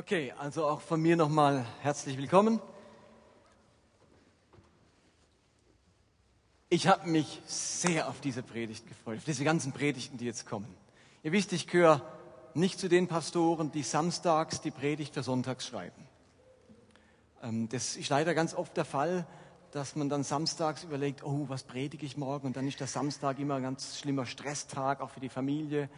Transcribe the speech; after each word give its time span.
Okay, 0.00 0.32
also 0.38 0.64
auch 0.64 0.80
von 0.80 1.02
mir 1.02 1.14
nochmal 1.14 1.66
herzlich 1.82 2.16
willkommen. 2.16 2.58
Ich 6.70 6.88
habe 6.88 7.06
mich 7.06 7.42
sehr 7.44 8.08
auf 8.08 8.18
diese 8.22 8.42
Predigt 8.42 8.88
gefreut, 8.88 9.18
auf 9.18 9.24
diese 9.24 9.44
ganzen 9.44 9.72
Predigten, 9.72 10.16
die 10.16 10.24
jetzt 10.24 10.46
kommen. 10.46 10.74
Ihr 11.22 11.32
wisst, 11.32 11.52
ich 11.52 11.66
gehöre 11.66 12.00
nicht 12.54 12.80
zu 12.80 12.88
den 12.88 13.08
Pastoren, 13.08 13.72
die 13.72 13.82
samstags 13.82 14.62
die 14.62 14.70
Predigt 14.70 15.12
für 15.12 15.22
sonntags 15.22 15.66
schreiben. 15.66 16.08
Ähm, 17.42 17.68
das 17.68 17.96
ist 17.98 18.08
leider 18.08 18.32
ganz 18.32 18.54
oft 18.54 18.74
der 18.78 18.86
Fall, 18.86 19.26
dass 19.70 19.96
man 19.96 20.08
dann 20.08 20.24
samstags 20.24 20.82
überlegt, 20.82 21.22
oh, 21.24 21.44
was 21.48 21.62
predige 21.62 22.06
ich 22.06 22.16
morgen? 22.16 22.46
Und 22.46 22.56
dann 22.56 22.66
ist 22.66 22.80
der 22.80 22.86
Samstag 22.86 23.38
immer 23.38 23.56
ein 23.56 23.64
ganz 23.64 23.98
schlimmer 23.98 24.24
Stresstag, 24.24 25.02
auch 25.02 25.10
für 25.10 25.20
die 25.20 25.28
Familie. 25.28 25.90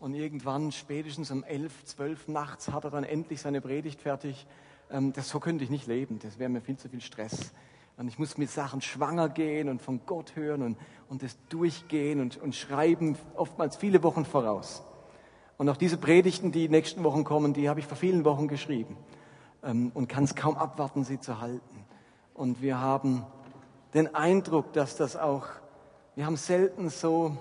Und 0.00 0.14
irgendwann, 0.14 0.72
spätestens 0.72 1.30
um 1.30 1.44
elf, 1.44 1.84
zwölf 1.84 2.26
nachts, 2.26 2.72
hat 2.72 2.84
er 2.84 2.90
dann 2.90 3.04
endlich 3.04 3.42
seine 3.42 3.60
Predigt 3.60 4.00
fertig. 4.00 4.46
Ähm, 4.90 5.12
das, 5.12 5.28
so 5.28 5.40
könnte 5.40 5.62
ich 5.62 5.68
nicht 5.68 5.86
leben. 5.86 6.18
Das 6.22 6.38
wäre 6.38 6.48
mir 6.48 6.62
viel 6.62 6.78
zu 6.78 6.88
viel 6.88 7.02
Stress. 7.02 7.52
Und 7.98 8.08
ich 8.08 8.18
muss 8.18 8.38
mit 8.38 8.50
Sachen 8.50 8.80
schwanger 8.80 9.28
gehen 9.28 9.68
und 9.68 9.82
von 9.82 10.00
Gott 10.06 10.34
hören 10.36 10.62
und, 10.62 10.78
und 11.10 11.22
das 11.22 11.36
durchgehen 11.50 12.20
und, 12.20 12.38
und 12.38 12.54
schreiben, 12.54 13.18
oftmals 13.36 13.76
viele 13.76 14.02
Wochen 14.02 14.24
voraus. 14.24 14.82
Und 15.58 15.68
auch 15.68 15.76
diese 15.76 15.98
Predigten, 15.98 16.50
die 16.50 16.70
nächsten 16.70 17.04
Wochen 17.04 17.22
kommen, 17.22 17.52
die 17.52 17.68
habe 17.68 17.80
ich 17.80 17.86
vor 17.86 17.98
vielen 17.98 18.24
Wochen 18.24 18.48
geschrieben 18.48 18.96
ähm, 19.62 19.92
und 19.92 20.08
kann 20.08 20.24
es 20.24 20.34
kaum 20.34 20.56
abwarten, 20.56 21.04
sie 21.04 21.20
zu 21.20 21.42
halten. 21.42 21.84
Und 22.32 22.62
wir 22.62 22.80
haben 22.80 23.26
den 23.92 24.14
Eindruck, 24.14 24.72
dass 24.72 24.96
das 24.96 25.14
auch, 25.14 25.46
wir 26.14 26.24
haben 26.24 26.36
selten 26.36 26.88
so, 26.88 27.36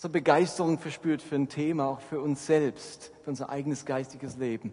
so 0.00 0.08
Begeisterung 0.08 0.78
verspürt 0.78 1.20
für 1.20 1.34
ein 1.34 1.48
Thema, 1.48 1.88
auch 1.88 2.00
für 2.00 2.20
uns 2.20 2.46
selbst, 2.46 3.10
für 3.24 3.30
unser 3.30 3.50
eigenes 3.50 3.84
geistiges 3.84 4.36
Leben. 4.36 4.72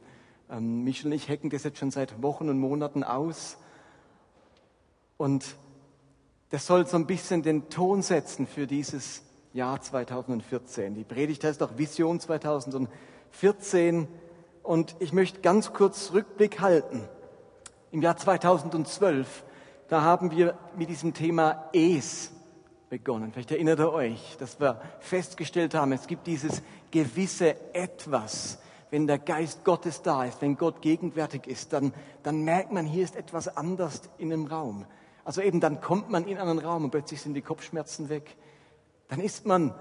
Ähm, 0.52 0.84
Michel 0.84 1.08
und 1.08 1.14
ich 1.14 1.28
hacken 1.28 1.50
das 1.50 1.64
jetzt 1.64 1.80
schon 1.80 1.90
seit 1.90 2.22
Wochen 2.22 2.48
und 2.48 2.60
Monaten 2.60 3.04
aus. 3.04 3.58
Und 5.18 5.56
das 6.52 6.68
soll 6.68 6.86
so 6.86 6.98
ein 6.98 7.08
bisschen 7.08 7.42
den 7.42 7.70
Ton 7.70 8.04
setzen 8.04 8.46
für 8.46 8.68
dieses 8.68 9.24
Jahr 9.52 9.82
2014. 9.82 10.94
Die 10.94 11.04
Predigt 11.04 11.44
heißt 11.44 11.64
auch 11.64 11.76
Vision 11.76 12.20
2014. 12.20 14.08
Und 14.62 14.96
ich 15.00 15.12
möchte 15.12 15.42
ganz 15.42 15.74
kurz 15.74 16.12
Rückblick 16.14 16.62
halten 16.62 17.02
im 17.92 18.04
Jahr 18.04 18.16
2012, 18.16 19.44
da 19.88 20.02
haben 20.02 20.30
wir 20.30 20.56
mit 20.78 20.90
diesem 20.90 21.14
Thema 21.14 21.70
Es 21.74 22.32
begonnen. 22.98 23.34
Vielleicht 23.34 23.52
erinnert 23.52 23.80
ihr 23.80 23.92
euch, 23.92 24.38
dass 24.40 24.58
wir 24.58 24.80
festgestellt 25.02 25.74
haben, 25.74 25.92
es 25.92 26.08
gibt 26.08 26.28
dieses 26.28 26.62
gewisse 26.92 27.74
Etwas. 27.74 28.58
Wenn 28.90 29.06
der 29.06 29.20
Geist 29.20 29.66
Gottes 29.66 30.02
da 30.02 30.24
ist, 30.24 30.42
wenn 30.42 30.56
Gott 30.56 30.82
gegenwärtig 30.82 31.46
ist, 31.46 31.74
dann, 31.74 31.94
dann 32.24 32.46
merkt 32.46 32.72
man, 32.72 32.86
hier 32.86 33.04
ist 33.04 33.18
etwas 33.18 33.50
anders 33.58 34.04
in 34.18 34.30
dem 34.30 34.46
Raum. 34.46 34.86
Also 35.26 35.42
eben, 35.42 35.60
dann 35.60 35.82
kommt 35.82 36.10
man 36.10 36.26
in 36.26 36.38
einen 36.38 36.60
Raum 36.60 36.86
und 36.86 36.92
plötzlich 36.92 37.22
sind 37.22 37.34
die 37.34 37.42
Kopfschmerzen 37.42 38.08
weg. 38.08 38.38
Dann 39.10 39.20
ist 39.20 39.46
man 39.46 39.74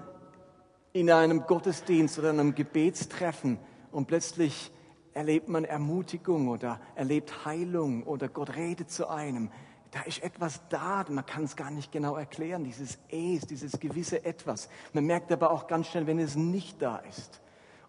in 0.91 1.09
einem 1.09 1.45
Gottesdienst 1.45 2.19
oder 2.19 2.31
einem 2.31 2.53
Gebetstreffen 2.53 3.59
und 3.93 4.07
plötzlich 4.07 4.71
erlebt 5.13 5.47
man 5.47 5.63
Ermutigung 5.63 6.49
oder 6.49 6.81
erlebt 6.95 7.45
Heilung 7.45 8.03
oder 8.03 8.27
Gott 8.27 8.57
redet 8.57 8.91
zu 8.91 9.07
einem. 9.07 9.51
Da 9.95 10.01
ist 10.01 10.21
etwas 10.21 10.59
da, 10.67 11.05
man 11.07 11.25
kann 11.25 11.45
es 11.45 11.55
gar 11.55 11.71
nicht 11.71 11.89
genau 11.89 12.17
erklären, 12.17 12.65
dieses 12.65 12.97
Es, 13.07 13.47
dieses 13.47 13.79
gewisse 13.79 14.25
Etwas. 14.25 14.67
Man 14.91 15.05
merkt 15.05 15.31
aber 15.31 15.51
auch 15.51 15.67
ganz 15.67 15.87
schnell, 15.87 16.05
wenn 16.05 16.19
es 16.19 16.35
nicht 16.35 16.81
da 16.81 16.97
ist 16.97 17.39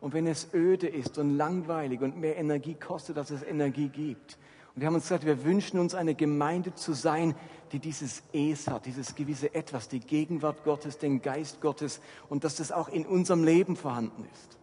und 0.00 0.14
wenn 0.14 0.28
es 0.28 0.54
öde 0.54 0.86
ist 0.86 1.18
und 1.18 1.36
langweilig 1.36 2.02
und 2.02 2.16
mehr 2.16 2.36
Energie 2.36 2.76
kostet, 2.76 3.18
als 3.18 3.30
es 3.30 3.42
Energie 3.42 3.88
gibt. 3.88 4.38
Und 4.72 4.82
wir 4.82 4.86
haben 4.86 4.94
uns 4.94 5.02
gesagt, 5.02 5.26
wir 5.26 5.42
wünschen 5.42 5.80
uns 5.80 5.96
eine 5.96 6.14
Gemeinde 6.14 6.76
zu 6.76 6.92
sein, 6.92 7.34
die 7.72 7.80
dieses 7.80 8.22
Es 8.32 8.68
hat, 8.68 8.86
dieses 8.86 9.16
gewisse 9.16 9.52
Etwas, 9.52 9.88
die 9.88 9.98
Gegenwart 9.98 10.62
Gottes, 10.62 10.98
den 10.98 11.22
Geist 11.22 11.60
Gottes 11.60 12.00
und 12.28 12.44
dass 12.44 12.54
das 12.54 12.70
auch 12.70 12.88
in 12.88 13.04
unserem 13.04 13.42
Leben 13.42 13.74
vorhanden 13.74 14.28
ist. 14.32 14.58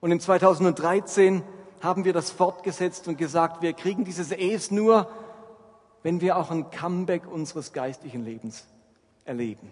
Und 0.00 0.10
in 0.10 0.18
2013 0.18 1.44
haben 1.80 2.04
wir 2.04 2.12
das 2.12 2.32
fortgesetzt 2.32 3.06
und 3.06 3.18
gesagt, 3.18 3.62
wir 3.62 3.72
kriegen 3.72 4.04
dieses 4.04 4.32
Es 4.32 4.72
nur, 4.72 5.08
wenn 6.04 6.20
wir 6.20 6.36
auch 6.36 6.52
ein 6.52 6.70
Comeback 6.70 7.26
unseres 7.26 7.72
geistlichen 7.72 8.24
Lebens 8.24 8.68
erleben. 9.24 9.68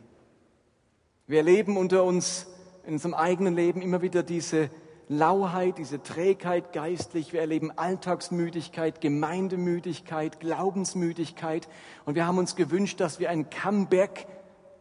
Wir 1.29 1.39
erleben 1.39 1.77
unter 1.77 2.03
uns 2.03 2.49
in 2.85 2.95
unserem 2.95 3.15
eigenen 3.15 3.55
Leben 3.55 3.81
immer 3.81 4.03
wieder 4.03 4.25
diese 4.25 4.69
Lauheit, 5.09 5.79
diese 5.79 6.03
Trägheit 6.03 6.73
geistlich. 6.73 7.33
Wir 7.33 7.41
erleben 7.41 7.71
Alltagsmüdigkeit, 7.71 9.01
Gemeindemüdigkeit, 9.01 10.41
Glaubensmüdigkeit. 10.41 11.69
Und 12.07 12.17
wir 12.17 12.27
haben 12.27 12.39
uns 12.39 12.57
gewünscht, 12.57 12.99
dass 12.99 13.21
wir 13.21 13.31
ein 13.31 13.49
Comeback 13.49 14.27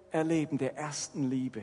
erleben 0.09 0.57
der 0.57 0.75
ersten 0.75 1.29
Liebe. 1.29 1.61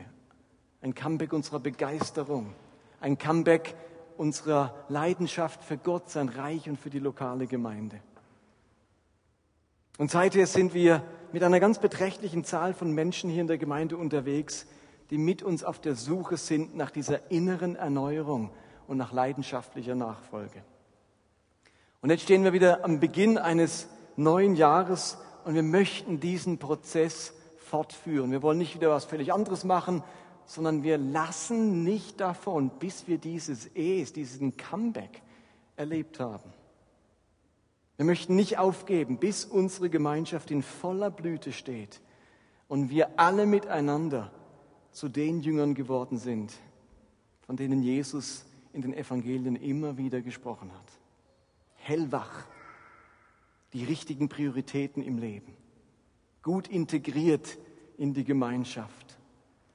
Ein 0.81 0.95
Comeback 0.95 1.33
unserer 1.33 1.59
Begeisterung 1.59 2.55
ein 3.01 3.17
Comeback 3.17 3.75
unserer 4.17 4.73
Leidenschaft 4.89 5.63
für 5.63 5.77
Gott, 5.77 6.09
sein 6.09 6.29
Reich 6.29 6.69
und 6.69 6.77
für 6.77 6.89
die 6.89 6.99
lokale 6.99 7.47
Gemeinde. 7.47 8.01
Und 9.99 10.09
seither 10.09 10.47
sind 10.47 10.73
wir 10.73 11.03
mit 11.33 11.43
einer 11.43 11.59
ganz 11.59 11.77
beträchtlichen 11.77 12.45
Zahl 12.45 12.73
von 12.73 12.93
Menschen 12.93 13.29
hier 13.29 13.41
in 13.41 13.47
der 13.47 13.57
Gemeinde 13.57 13.97
unterwegs, 13.97 14.65
die 15.09 15.17
mit 15.17 15.43
uns 15.43 15.65
auf 15.65 15.79
der 15.79 15.95
Suche 15.95 16.37
sind 16.37 16.73
nach 16.77 16.89
dieser 16.89 17.29
inneren 17.29 17.75
Erneuerung 17.75 18.49
und 18.87 18.95
nach 18.95 19.11
leidenschaftlicher 19.11 19.95
Nachfolge. 19.95 20.63
Und 21.99 22.11
jetzt 22.11 22.23
stehen 22.23 22.45
wir 22.45 22.53
wieder 22.53 22.85
am 22.85 23.01
Beginn 23.01 23.37
eines 23.37 23.89
neuen 24.15 24.55
Jahres 24.55 25.17
und 25.43 25.53
wir 25.53 25.63
möchten 25.63 26.21
diesen 26.21 26.59
Prozess 26.59 27.33
fortführen. 27.57 28.31
Wir 28.31 28.41
wollen 28.41 28.57
nicht 28.57 28.75
wieder 28.75 28.91
was 28.91 29.03
völlig 29.03 29.33
anderes 29.33 29.65
machen, 29.65 30.01
sondern 30.45 30.81
wir 30.81 30.97
lassen 30.97 31.83
nicht 31.83 32.21
davon, 32.21 32.69
bis 32.79 33.05
wir 33.09 33.17
dieses 33.17 33.69
Es, 33.75 34.13
diesen 34.13 34.55
Comeback 34.55 35.21
erlebt 35.75 36.21
haben. 36.21 36.53
Wir 37.99 38.05
möchten 38.05 38.37
nicht 38.37 38.57
aufgeben, 38.57 39.17
bis 39.17 39.43
unsere 39.43 39.89
Gemeinschaft 39.89 40.51
in 40.51 40.63
voller 40.63 41.11
Blüte 41.11 41.51
steht 41.51 41.99
und 42.69 42.89
wir 42.89 43.19
alle 43.19 43.45
miteinander 43.45 44.31
zu 44.93 45.09
den 45.09 45.41
Jüngern 45.41 45.75
geworden 45.75 46.17
sind, 46.17 46.53
von 47.41 47.57
denen 47.57 47.83
Jesus 47.83 48.45
in 48.71 48.81
den 48.81 48.93
Evangelien 48.93 49.57
immer 49.57 49.97
wieder 49.97 50.21
gesprochen 50.21 50.71
hat. 50.71 50.93
Hellwach, 51.75 52.45
die 53.73 53.83
richtigen 53.83 54.29
Prioritäten 54.29 55.03
im 55.03 55.17
Leben, 55.17 55.57
gut 56.41 56.69
integriert 56.69 57.57
in 57.97 58.13
die 58.13 58.23
Gemeinschaft, 58.23 59.17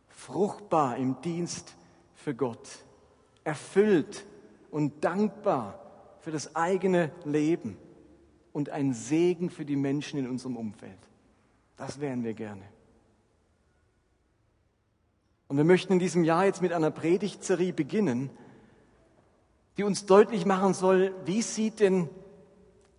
fruchtbar 0.09 0.97
im 0.97 1.21
Dienst 1.21 1.77
für 2.15 2.35
Gott, 2.35 2.87
erfüllt 3.45 4.25
und 4.71 5.05
dankbar 5.05 5.79
für 6.21 6.31
das 6.31 6.57
eigene 6.57 7.13
Leben 7.27 7.77
und 8.55 8.71
ein 8.71 8.95
Segen 8.95 9.51
für 9.51 9.67
die 9.67 9.77
Menschen 9.77 10.19
in 10.19 10.31
unserem 10.31 10.57
Umfeld. 10.57 10.97
Das 11.77 12.01
wären 12.01 12.23
wir 12.23 12.35
gerne. 12.35 12.63
Und 15.49 15.57
wir 15.57 15.65
möchten 15.65 15.93
in 15.93 15.99
diesem 15.99 16.25
Jahr 16.25 16.47
jetzt 16.47 16.63
mit 16.63 16.73
einer 16.73 16.93
Predigtserie 16.93 17.73
beginnen, 17.73 18.31
die 19.77 19.83
uns 19.83 20.07
deutlich 20.07 20.47
machen 20.47 20.73
soll, 20.73 21.13
wie 21.27 21.43
sieht 21.43 21.81
denn 21.81 22.09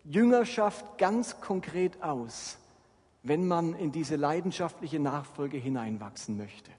Jüngerschaft 0.04 0.98
ganz 0.98 1.40
konkret 1.40 2.04
aus, 2.04 2.58
wenn 3.24 3.48
man 3.48 3.76
in 3.76 3.94
diese 3.94 4.18
leidenschaftliche 4.18 5.00
Nachfolge 5.00 5.58
hineinwachsen 5.58 6.36
möchte. 6.36 6.70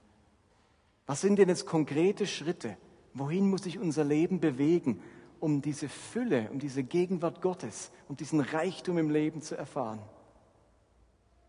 Was 1.07 1.21
sind 1.21 1.39
denn 1.39 1.49
jetzt 1.49 1.65
konkrete 1.65 2.27
Schritte? 2.27 2.77
Wohin 3.15 3.49
muss 3.49 3.63
sich 3.63 3.79
unser 3.79 4.03
Leben 4.03 4.39
bewegen, 4.39 5.01
um 5.39 5.61
diese 5.61 5.89
Fülle, 5.89 6.49
um 6.51 6.59
diese 6.59 6.83
Gegenwart 6.83 7.41
Gottes 7.41 7.91
und 8.07 8.19
diesen 8.19 8.41
Reichtum 8.41 8.97
im 8.97 9.09
Leben 9.09 9.41
zu 9.41 9.55
erfahren? 9.55 9.99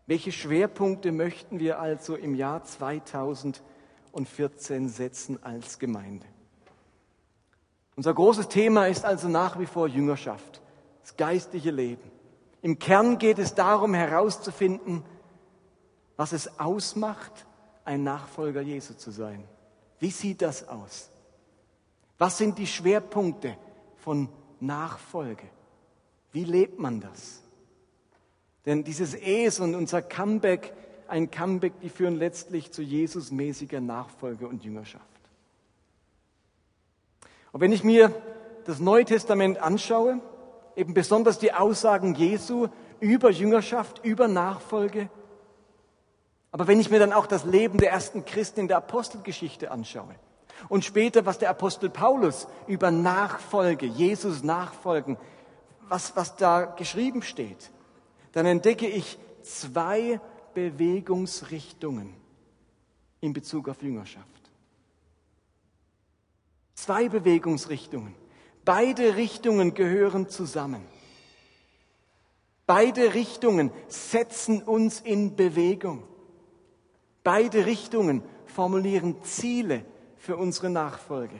Welche 0.07 0.31
Schwerpunkte 0.31 1.11
möchten 1.11 1.59
wir 1.59 1.79
also 1.79 2.15
im 2.15 2.33
Jahr 2.33 2.63
2014 2.63 4.89
setzen 4.89 5.43
als 5.43 5.77
Gemeinde? 5.77 6.25
Unser 7.95 8.13
großes 8.13 8.47
Thema 8.47 8.87
ist 8.87 9.05
also 9.05 9.27
nach 9.27 9.59
wie 9.59 9.65
vor 9.65 9.87
Jüngerschaft, 9.87 10.61
das 11.01 11.17
geistliche 11.17 11.69
Leben. 11.69 12.09
Im 12.61 12.79
Kern 12.79 13.17
geht 13.17 13.39
es 13.39 13.55
darum 13.55 13.93
herauszufinden, 13.93 15.03
was 16.17 16.33
es 16.33 16.59
ausmacht, 16.59 17.45
ein 17.85 18.03
Nachfolger 18.03 18.61
Jesu 18.61 18.93
zu 18.93 19.11
sein. 19.11 19.43
Wie 19.99 20.11
sieht 20.11 20.41
das 20.41 20.67
aus? 20.67 21.09
Was 22.17 22.37
sind 22.37 22.57
die 22.57 22.67
Schwerpunkte 22.67 23.57
von 24.03 24.29
Nachfolge? 24.59 25.43
Wie 26.31 26.43
lebt 26.43 26.79
man 26.79 26.99
das? 26.99 27.41
Denn 28.65 28.83
dieses 28.83 29.13
Es 29.13 29.59
und 29.59 29.75
unser 29.75 30.01
Comeback, 30.01 30.73
ein 31.07 31.31
Comeback, 31.31 31.79
die 31.81 31.89
führen 31.89 32.15
letztlich 32.15 32.71
zu 32.71 32.81
Jesus-mäßiger 32.81 33.79
Nachfolge 33.79 34.47
und 34.47 34.63
Jüngerschaft. 34.63 35.05
Und 37.51 37.61
wenn 37.61 37.71
ich 37.71 37.83
mir 37.83 38.13
das 38.65 38.79
Neue 38.79 39.05
Testament 39.05 39.57
anschaue, 39.57 40.21
eben 40.75 40.93
besonders 40.93 41.39
die 41.39 41.53
Aussagen 41.53 42.13
Jesu 42.13 42.67
über 42.99 43.31
Jüngerschaft, 43.31 44.05
über 44.05 44.27
Nachfolge, 44.27 45.09
aber 46.51 46.67
wenn 46.67 46.79
ich 46.79 46.89
mir 46.89 46.99
dann 46.99 47.13
auch 47.13 47.27
das 47.27 47.43
Leben 47.43 47.77
der 47.77 47.91
ersten 47.91 48.25
Christen 48.25 48.61
in 48.61 48.67
der 48.67 48.77
Apostelgeschichte 48.77 49.71
anschaue 49.71 50.15
und 50.67 50.83
später, 50.83 51.25
was 51.25 51.37
der 51.37 51.49
Apostel 51.49 51.89
Paulus 51.89 52.47
über 52.67 52.91
Nachfolge, 52.91 53.85
Jesus 53.85 54.43
nachfolgen, 54.43 55.17
was, 55.87 56.15
was 56.15 56.35
da 56.35 56.65
geschrieben 56.65 57.21
steht, 57.21 57.71
dann 58.33 58.45
entdecke 58.45 58.87
ich 58.87 59.17
zwei 59.41 60.19
Bewegungsrichtungen 60.53 62.13
in 63.21 63.33
Bezug 63.33 63.69
auf 63.69 63.81
Jüngerschaft. 63.81 64.25
Zwei 66.75 67.09
Bewegungsrichtungen. 67.09 68.15
Beide 68.65 69.15
Richtungen 69.15 69.73
gehören 69.73 70.29
zusammen. 70.29 70.85
Beide 72.65 73.15
Richtungen 73.15 73.71
setzen 73.87 74.61
uns 74.61 75.01
in 75.01 75.35
Bewegung. 75.35 76.03
Beide 77.23 77.65
Richtungen 77.65 78.21
formulieren 78.45 79.23
Ziele 79.23 79.83
für 80.19 80.37
unsere 80.37 80.69
Nachfolge. 80.69 81.39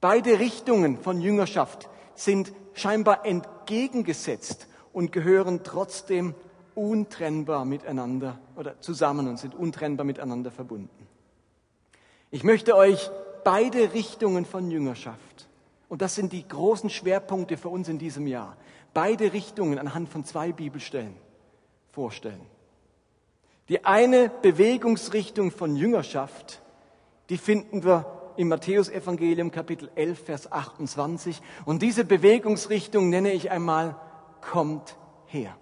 Beide 0.00 0.38
Richtungen 0.38 0.98
von 0.98 1.20
Jüngerschaft 1.20 1.88
sind 2.14 2.52
scheinbar 2.74 3.24
entgegengesetzt 3.24 4.66
und 4.92 5.12
gehören 5.12 5.62
trotzdem 5.64 6.34
untrennbar 6.74 7.64
miteinander 7.64 8.38
oder 8.56 8.80
zusammen 8.80 9.26
und 9.26 9.38
sind 9.38 9.54
untrennbar 9.54 10.04
miteinander 10.04 10.50
verbunden. 10.50 11.06
Ich 12.30 12.44
möchte 12.44 12.76
euch 12.76 13.10
beide 13.42 13.94
Richtungen 13.94 14.44
von 14.44 14.70
Jüngerschaft, 14.70 15.48
und 15.88 16.02
das 16.02 16.14
sind 16.14 16.32
die 16.32 16.46
großen 16.46 16.90
Schwerpunkte 16.90 17.56
für 17.56 17.70
uns 17.70 17.88
in 17.88 17.98
diesem 17.98 18.26
Jahr, 18.26 18.56
beide 18.92 19.32
Richtungen 19.32 19.78
anhand 19.78 20.08
von 20.08 20.24
zwei 20.24 20.52
Bibelstellen 20.52 21.16
vorstellen. 21.90 22.40
Die 23.68 23.84
eine 23.84 24.28
Bewegungsrichtung 24.28 25.50
von 25.50 25.76
Jüngerschaft, 25.76 26.62
die 27.28 27.38
finden 27.38 27.84
wir 27.84 28.32
im 28.36 28.48
Matthäusevangelium 28.48 29.50
Kapitel 29.50 29.90
11, 29.96 30.24
Vers 30.24 30.52
28. 30.52 31.42
Und 31.64 31.82
diese 31.82 32.04
Bewegungsrichtung 32.04 33.10
nenne 33.10 33.32
ich 33.32 33.50
einmal, 33.50 33.96
kommt 34.40 34.96
her. 35.26 35.56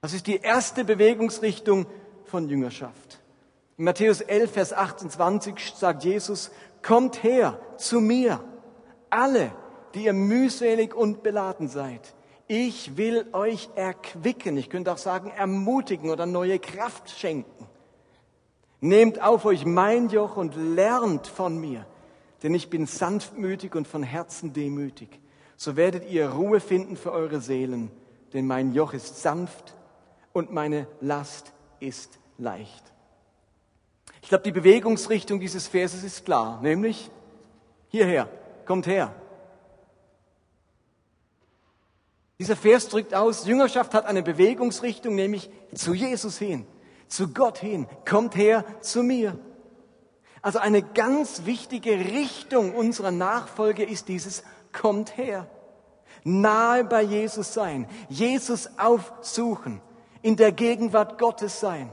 Das 0.00 0.14
ist 0.14 0.26
die 0.26 0.36
erste 0.36 0.84
Bewegungsrichtung 0.84 1.86
von 2.24 2.48
Jüngerschaft. 2.48 3.20
In 3.76 3.84
Matthäus 3.84 4.20
11, 4.20 4.52
Vers 4.52 4.72
28 4.72 5.74
sagt 5.74 6.04
Jesus, 6.04 6.50
kommt 6.82 7.22
her 7.22 7.60
zu 7.76 8.00
mir, 8.00 8.42
alle, 9.10 9.52
die 9.94 10.04
ihr 10.04 10.12
mühselig 10.12 10.94
und 10.94 11.22
beladen 11.22 11.68
seid. 11.68 12.14
Ich 12.46 12.96
will 12.96 13.26
euch 13.32 13.68
erquicken, 13.74 14.56
ich 14.56 14.70
könnte 14.70 14.92
auch 14.92 14.98
sagen 14.98 15.30
ermutigen 15.30 16.10
oder 16.10 16.26
neue 16.26 16.58
Kraft 16.58 17.10
schenken. 17.10 17.66
Nehmt 18.84 19.22
auf 19.22 19.44
euch 19.44 19.64
mein 19.64 20.08
Joch 20.08 20.36
und 20.36 20.56
lernt 20.56 21.28
von 21.28 21.56
mir, 21.56 21.86
denn 22.42 22.52
ich 22.52 22.68
bin 22.68 22.86
sanftmütig 22.86 23.76
und 23.76 23.86
von 23.86 24.02
Herzen 24.02 24.52
demütig. 24.52 25.20
So 25.56 25.76
werdet 25.76 26.10
ihr 26.10 26.30
Ruhe 26.30 26.58
finden 26.58 26.96
für 26.96 27.12
eure 27.12 27.40
Seelen, 27.40 27.92
denn 28.32 28.44
mein 28.44 28.74
Joch 28.74 28.92
ist 28.92 29.22
sanft 29.22 29.76
und 30.32 30.52
meine 30.52 30.88
Last 31.00 31.52
ist 31.78 32.18
leicht. 32.38 32.82
Ich 34.20 34.28
glaube, 34.28 34.42
die 34.42 34.50
Bewegungsrichtung 34.50 35.38
dieses 35.38 35.68
Verses 35.68 36.02
ist 36.02 36.24
klar, 36.24 36.60
nämlich 36.60 37.08
hierher, 37.86 38.28
kommt 38.66 38.88
her. 38.88 39.14
Dieser 42.40 42.56
Vers 42.56 42.88
drückt 42.88 43.14
aus, 43.14 43.46
Jüngerschaft 43.46 43.94
hat 43.94 44.06
eine 44.06 44.24
Bewegungsrichtung, 44.24 45.14
nämlich 45.14 45.50
zu 45.72 45.94
Jesus 45.94 46.36
hin 46.36 46.66
zu 47.12 47.28
Gott 47.28 47.58
hin. 47.58 47.86
Kommt 48.08 48.36
her 48.36 48.64
zu 48.80 49.02
mir. 49.02 49.38
Also 50.40 50.58
eine 50.58 50.82
ganz 50.82 51.44
wichtige 51.44 51.92
Richtung 51.92 52.74
unserer 52.74 53.10
Nachfolge 53.10 53.84
ist 53.84 54.08
dieses 54.08 54.42
Kommt 54.72 55.18
her. 55.18 55.46
Nahe 56.24 56.84
bei 56.84 57.02
Jesus 57.02 57.52
sein. 57.52 57.86
Jesus 58.08 58.70
aufsuchen. 58.78 59.82
In 60.22 60.36
der 60.36 60.52
Gegenwart 60.52 61.18
Gottes 61.18 61.60
sein. 61.60 61.92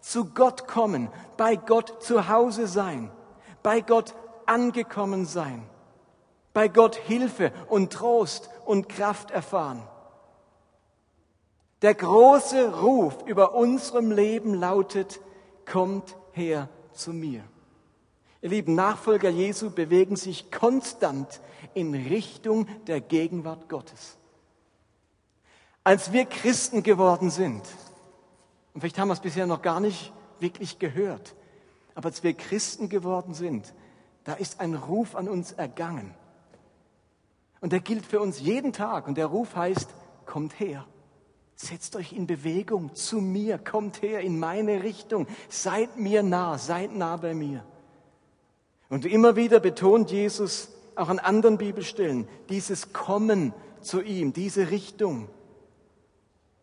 Zu 0.00 0.26
Gott 0.26 0.68
kommen. 0.68 1.10
Bei 1.36 1.56
Gott 1.56 2.02
zu 2.02 2.28
Hause 2.28 2.68
sein. 2.68 3.10
Bei 3.64 3.80
Gott 3.80 4.14
angekommen 4.46 5.26
sein. 5.26 5.66
Bei 6.52 6.68
Gott 6.68 6.94
Hilfe 6.94 7.52
und 7.68 7.92
Trost 7.92 8.50
und 8.64 8.88
Kraft 8.88 9.32
erfahren. 9.32 9.82
Der 11.84 11.94
große 11.94 12.80
Ruf 12.80 13.14
über 13.26 13.54
unserem 13.54 14.10
Leben 14.10 14.54
lautet, 14.54 15.20
kommt 15.70 16.16
her 16.32 16.70
zu 16.94 17.12
mir. 17.12 17.44
Ihr 18.40 18.48
lieben 18.48 18.74
Nachfolger 18.74 19.28
Jesu 19.28 19.68
bewegen 19.68 20.16
sich 20.16 20.50
konstant 20.50 21.42
in 21.74 21.92
Richtung 21.92 22.66
der 22.86 23.02
Gegenwart 23.02 23.68
Gottes. 23.68 24.16
Als 25.82 26.10
wir 26.10 26.24
Christen 26.24 26.82
geworden 26.82 27.28
sind, 27.28 27.60
und 28.72 28.80
vielleicht 28.80 28.98
haben 28.98 29.08
wir 29.08 29.12
es 29.12 29.20
bisher 29.20 29.46
noch 29.46 29.60
gar 29.60 29.80
nicht 29.80 30.10
wirklich 30.40 30.78
gehört, 30.78 31.34
aber 31.94 32.06
als 32.06 32.22
wir 32.22 32.32
Christen 32.32 32.88
geworden 32.88 33.34
sind, 33.34 33.74
da 34.24 34.32
ist 34.32 34.58
ein 34.58 34.74
Ruf 34.74 35.14
an 35.14 35.28
uns 35.28 35.52
ergangen. 35.52 36.14
Und 37.60 37.74
der 37.74 37.80
gilt 37.80 38.06
für 38.06 38.20
uns 38.20 38.40
jeden 38.40 38.72
Tag. 38.72 39.06
Und 39.06 39.18
der 39.18 39.26
Ruf 39.26 39.54
heißt, 39.54 39.90
kommt 40.24 40.58
her. 40.58 40.86
Setzt 41.56 41.94
euch 41.96 42.12
in 42.12 42.26
Bewegung 42.26 42.94
zu 42.94 43.20
mir, 43.20 43.58
kommt 43.58 44.02
her 44.02 44.20
in 44.20 44.38
meine 44.38 44.82
Richtung, 44.82 45.26
seid 45.48 45.96
mir 45.96 46.22
nah, 46.22 46.58
seid 46.58 46.94
nah 46.94 47.16
bei 47.16 47.34
mir. 47.34 47.64
Und 48.88 49.06
immer 49.06 49.36
wieder 49.36 49.60
betont 49.60 50.10
Jesus 50.10 50.68
auch 50.96 51.08
an 51.08 51.18
anderen 51.18 51.58
Bibelstellen 51.58 52.28
dieses 52.48 52.92
Kommen 52.92 53.52
zu 53.80 54.00
ihm, 54.00 54.32
diese 54.32 54.70
Richtung. 54.70 55.28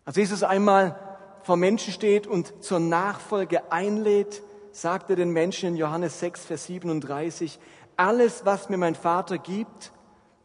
Als 0.05 0.17
Jesus 0.17 0.43
einmal 0.43 0.99
vor 1.43 1.57
Menschen 1.57 1.93
steht 1.93 2.27
und 2.27 2.63
zur 2.63 2.79
Nachfolge 2.79 3.71
einlädt, 3.71 4.43
sagt 4.71 5.09
er 5.09 5.15
den 5.15 5.31
Menschen 5.31 5.69
in 5.69 5.75
Johannes 5.75 6.19
6, 6.19 6.45
Vers 6.45 6.65
37, 6.65 7.59
alles, 7.97 8.45
was 8.45 8.69
mir 8.69 8.77
mein 8.77 8.95
Vater 8.95 9.37
gibt, 9.37 9.91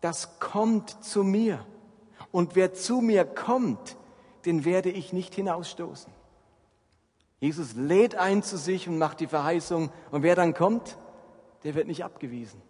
das 0.00 0.38
kommt 0.40 1.04
zu 1.04 1.24
mir. 1.24 1.64
Und 2.32 2.54
wer 2.54 2.74
zu 2.74 3.00
mir 3.00 3.24
kommt, 3.24 3.96
den 4.46 4.64
werde 4.64 4.90
ich 4.90 5.12
nicht 5.12 5.34
hinausstoßen. 5.34 6.12
Jesus 7.38 7.74
lädt 7.74 8.14
ein 8.14 8.42
zu 8.42 8.56
sich 8.56 8.88
und 8.88 8.98
macht 8.98 9.20
die 9.20 9.26
Verheißung. 9.26 9.90
Und 10.10 10.22
wer 10.22 10.34
dann 10.34 10.54
kommt, 10.54 10.96
der 11.64 11.74
wird 11.74 11.86
nicht 11.86 12.04
abgewiesen. 12.04 12.62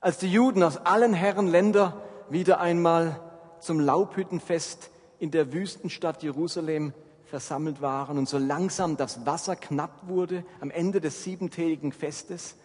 Als 0.00 0.18
die 0.18 0.30
Juden 0.30 0.62
aus 0.62 0.76
allen 0.76 1.14
Herren 1.14 1.48
Länder 1.48 2.02
wieder 2.28 2.60
einmal 2.60 3.20
zum 3.60 3.80
Laubhüttenfest 3.80 4.90
in 5.18 5.30
der 5.30 5.52
Wüstenstadt 5.52 6.22
Jerusalem 6.22 6.92
versammelt 7.24 7.80
waren 7.80 8.18
und 8.18 8.28
so 8.28 8.38
langsam 8.38 8.96
das 8.96 9.26
Wasser 9.26 9.56
knapp 9.56 10.06
wurde 10.06 10.44
am 10.60 10.70
Ende 10.70 11.00
des 11.00 11.24
siebentägigen 11.24 11.92
Festes, 11.92 12.56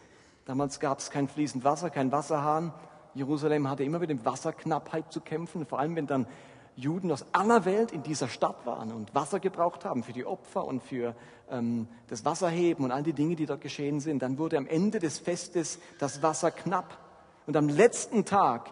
damals 0.46 0.80
gab 0.80 1.00
es 1.00 1.10
kein 1.10 1.28
fließend 1.28 1.64
Wasser, 1.64 1.90
kein 1.90 2.12
Wasserhahn, 2.12 2.74
Jerusalem 3.13 3.70
hatte 3.70 3.84
immer 3.84 4.00
mit 4.00 4.10
dem 4.10 4.24
Wasserknappheit 4.25 5.12
zu 5.12 5.22
kämpfen, 5.22 5.65
vor 5.65 5.80
allem 5.80 5.96
wenn 5.96 6.08
dann 6.08 6.27
Juden 6.75 7.12
aus 7.12 7.25
aller 7.34 7.65
Welt 7.65 7.91
in 7.91 8.03
dieser 8.03 8.27
Stadt 8.27 8.65
waren 8.65 8.91
und 8.91 9.13
Wasser 9.13 9.39
gebraucht 9.39 9.84
haben 9.86 10.03
für 10.03 10.13
die 10.13 10.25
Opfer 10.25 10.65
und 10.65 10.82
für 10.82 11.15
ähm, 11.50 11.88
das 12.08 12.24
Wasserheben 12.24 12.86
und 12.86 12.91
all 12.91 13.03
die 13.03 13.13
Dinge, 13.13 13.36
die 13.36 13.46
dort 13.46 13.62
geschehen 13.62 14.00
sind. 14.00 14.22
Dann 14.22 14.38
wurde 14.38 14.58
am 14.58 14.68
Ende 14.68 15.00
des 15.00 15.20
Festes 15.20 15.80
das 16.00 16.24
Wasser 16.24 16.51
knapp. 16.51 16.98
Und 17.46 17.58
am 17.58 17.68
letzten 17.68 18.24
Tag 18.24 18.72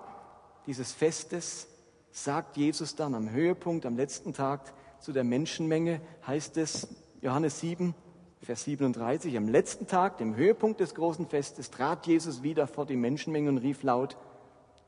dieses 0.66 0.92
Festes 0.94 1.68
sagt 2.12 2.58
Jesus 2.58 2.96
dann 2.96 3.16
am 3.16 3.30
Höhepunkt, 3.30 3.86
am 3.86 3.98
letzten 3.98 4.34
Tag 4.34 4.74
zu 5.00 5.12
der 5.12 5.24
Menschenmenge, 5.24 6.02
heißt 6.26 6.58
es, 6.58 6.88
Johannes 7.22 7.60
7, 7.60 7.94
Vers 8.42 8.64
37, 8.64 9.36
am 9.36 9.50
letzten 9.50 9.88
Tag, 9.88 10.18
dem 10.18 10.36
Höhepunkt 10.36 10.80
des 10.80 10.96
großen 10.96 11.28
Festes, 11.28 11.72
trat 11.72 12.08
Jesus 12.08 12.42
wieder 12.42 12.68
vor 12.68 12.86
die 12.86 12.96
Menschenmenge 12.96 13.50
und 13.50 13.58
rief 13.58 13.84
laut, 13.84 14.18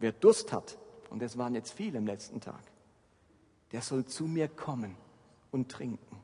Wer 0.01 0.11
Durst 0.11 0.51
hat, 0.51 0.77
und 1.11 1.21
es 1.21 1.37
waren 1.37 1.53
jetzt 1.53 1.71
viele 1.71 1.99
im 1.99 2.07
letzten 2.07 2.41
Tag, 2.41 2.63
der 3.71 3.81
soll 3.81 4.05
zu 4.05 4.25
mir 4.25 4.47
kommen 4.47 4.95
und 5.51 5.69
trinken. 5.69 6.17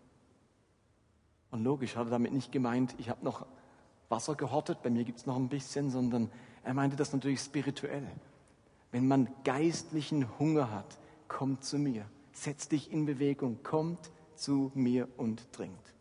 Und 1.52 1.64
logisch 1.64 1.96
hat 1.96 2.08
er 2.08 2.12
damit 2.12 2.34
nicht 2.34 2.52
gemeint, 2.52 2.96
ich 2.98 3.10
habe 3.10 3.24
noch 3.24 3.46
Wasser 4.10 4.36
gehortet, 4.36 4.82
bei 4.82 4.90
mir 4.90 5.04
gibt 5.04 5.20
es 5.20 5.26
noch 5.28 5.36
ein 5.36 5.50
bisschen, 5.50 5.92
sondern 5.92 6.32
er 6.64 6.74
meinte 6.74 6.96
das 6.96 7.14
natürlich 7.14 7.40
spirituell. 7.40 8.08
Wenn 8.92 9.08
man 9.08 9.30
geistlichen 9.44 10.28
Hunger 10.40 10.72
hat, 10.72 10.98
kommt 11.28 11.64
zu 11.64 11.78
mir, 11.78 12.06
setz 12.32 12.68
dich 12.70 12.92
in 12.92 13.06
Bewegung, 13.06 13.62
kommt 13.62 14.10
zu 14.36 14.72
mir 14.74 15.08
und 15.18 15.52
trinkt. 15.54 15.94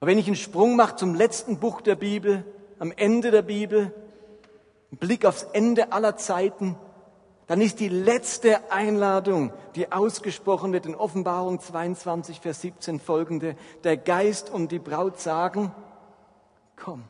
Aber 0.00 0.10
wenn 0.10 0.18
ich 0.18 0.26
einen 0.26 0.34
Sprung 0.34 0.74
mache 0.74 0.96
zum 0.96 1.14
letzten 1.14 1.60
Buch 1.60 1.80
der 1.82 1.94
Bibel, 1.94 2.44
am 2.80 2.90
Ende 2.90 3.30
der 3.30 3.42
Bibel, 3.42 3.94
einen 4.92 4.98
Blick 4.98 5.24
aufs 5.24 5.44
Ende 5.52 5.92
aller 5.92 6.16
Zeiten, 6.16 6.76
dann 7.46 7.60
ist 7.60 7.80
die 7.80 7.88
letzte 7.88 8.70
Einladung, 8.70 9.52
die 9.74 9.90
ausgesprochen 9.90 10.72
wird 10.72 10.86
in 10.86 10.94
Offenbarung 10.94 11.60
22, 11.60 12.40
Vers 12.40 12.60
17 12.60 13.00
folgende, 13.00 13.56
der 13.84 13.96
Geist 13.96 14.48
und 14.48 14.70
die 14.70 14.78
Braut 14.78 15.18
sagen, 15.18 15.72
komm. 16.76 17.04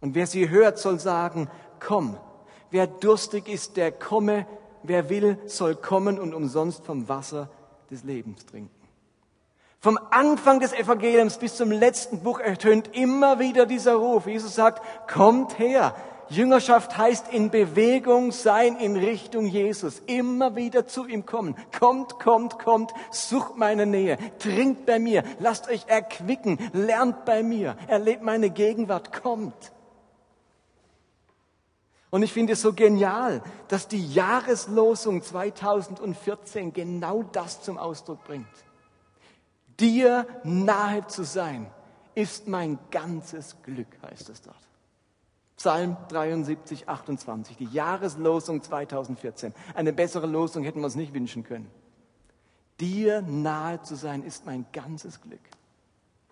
Und 0.00 0.14
wer 0.14 0.26
sie 0.26 0.48
hört, 0.48 0.78
soll 0.78 0.98
sagen, 0.98 1.48
komm. 1.78 2.16
Wer 2.70 2.86
durstig 2.86 3.48
ist, 3.48 3.76
der 3.76 3.92
komme. 3.92 4.46
Wer 4.82 5.08
will, 5.08 5.38
soll 5.46 5.76
kommen 5.76 6.18
und 6.18 6.34
umsonst 6.34 6.84
vom 6.84 7.08
Wasser 7.08 7.50
des 7.90 8.02
Lebens 8.02 8.46
trinken. 8.46 8.70
Vom 9.78 9.98
Anfang 10.10 10.60
des 10.60 10.72
Evangeliums 10.72 11.38
bis 11.38 11.56
zum 11.56 11.70
letzten 11.70 12.20
Buch 12.20 12.40
ertönt 12.40 12.96
immer 12.96 13.40
wieder 13.40 13.66
dieser 13.66 13.94
Ruf. 13.94 14.26
Jesus 14.26 14.54
sagt, 14.54 14.80
kommt 15.08 15.58
her. 15.58 15.94
Jüngerschaft 16.32 16.96
heißt 16.96 17.32
in 17.32 17.50
Bewegung 17.50 18.32
sein 18.32 18.76
in 18.76 18.96
Richtung 18.96 19.46
Jesus. 19.46 20.00
Immer 20.06 20.56
wieder 20.56 20.86
zu 20.86 21.06
ihm 21.06 21.26
kommen. 21.26 21.54
Kommt, 21.78 22.18
kommt, 22.18 22.58
kommt. 22.58 22.92
Sucht 23.10 23.56
meine 23.56 23.86
Nähe. 23.86 24.18
Trinkt 24.38 24.86
bei 24.86 24.98
mir. 24.98 25.22
Lasst 25.38 25.68
euch 25.68 25.86
erquicken. 25.86 26.58
Lernt 26.72 27.24
bei 27.24 27.42
mir. 27.42 27.76
Erlebt 27.86 28.22
meine 28.22 28.50
Gegenwart. 28.50 29.12
Kommt. 29.12 29.72
Und 32.10 32.22
ich 32.22 32.32
finde 32.32 32.52
es 32.52 32.60
so 32.60 32.74
genial, 32.74 33.42
dass 33.68 33.88
die 33.88 34.06
Jahreslosung 34.12 35.22
2014 35.22 36.72
genau 36.72 37.22
das 37.22 37.62
zum 37.62 37.78
Ausdruck 37.78 38.22
bringt. 38.24 38.46
Dir 39.80 40.26
nahe 40.44 41.06
zu 41.06 41.24
sein, 41.24 41.70
ist 42.14 42.48
mein 42.48 42.78
ganzes 42.90 43.56
Glück, 43.62 43.88
heißt 44.02 44.28
es 44.28 44.42
dort. 44.42 44.71
Psalm 45.62 45.96
73, 46.08 46.88
28, 46.88 47.56
die 47.56 47.66
Jahreslosung 47.66 48.64
2014. 48.64 49.54
Eine 49.76 49.92
bessere 49.92 50.26
Losung 50.26 50.64
hätten 50.64 50.80
wir 50.80 50.86
uns 50.86 50.96
nicht 50.96 51.14
wünschen 51.14 51.44
können. 51.44 51.70
Dir 52.80 53.22
nahe 53.22 53.80
zu 53.80 53.94
sein, 53.94 54.24
ist 54.24 54.44
mein 54.44 54.66
ganzes 54.72 55.20
Glück. 55.20 55.38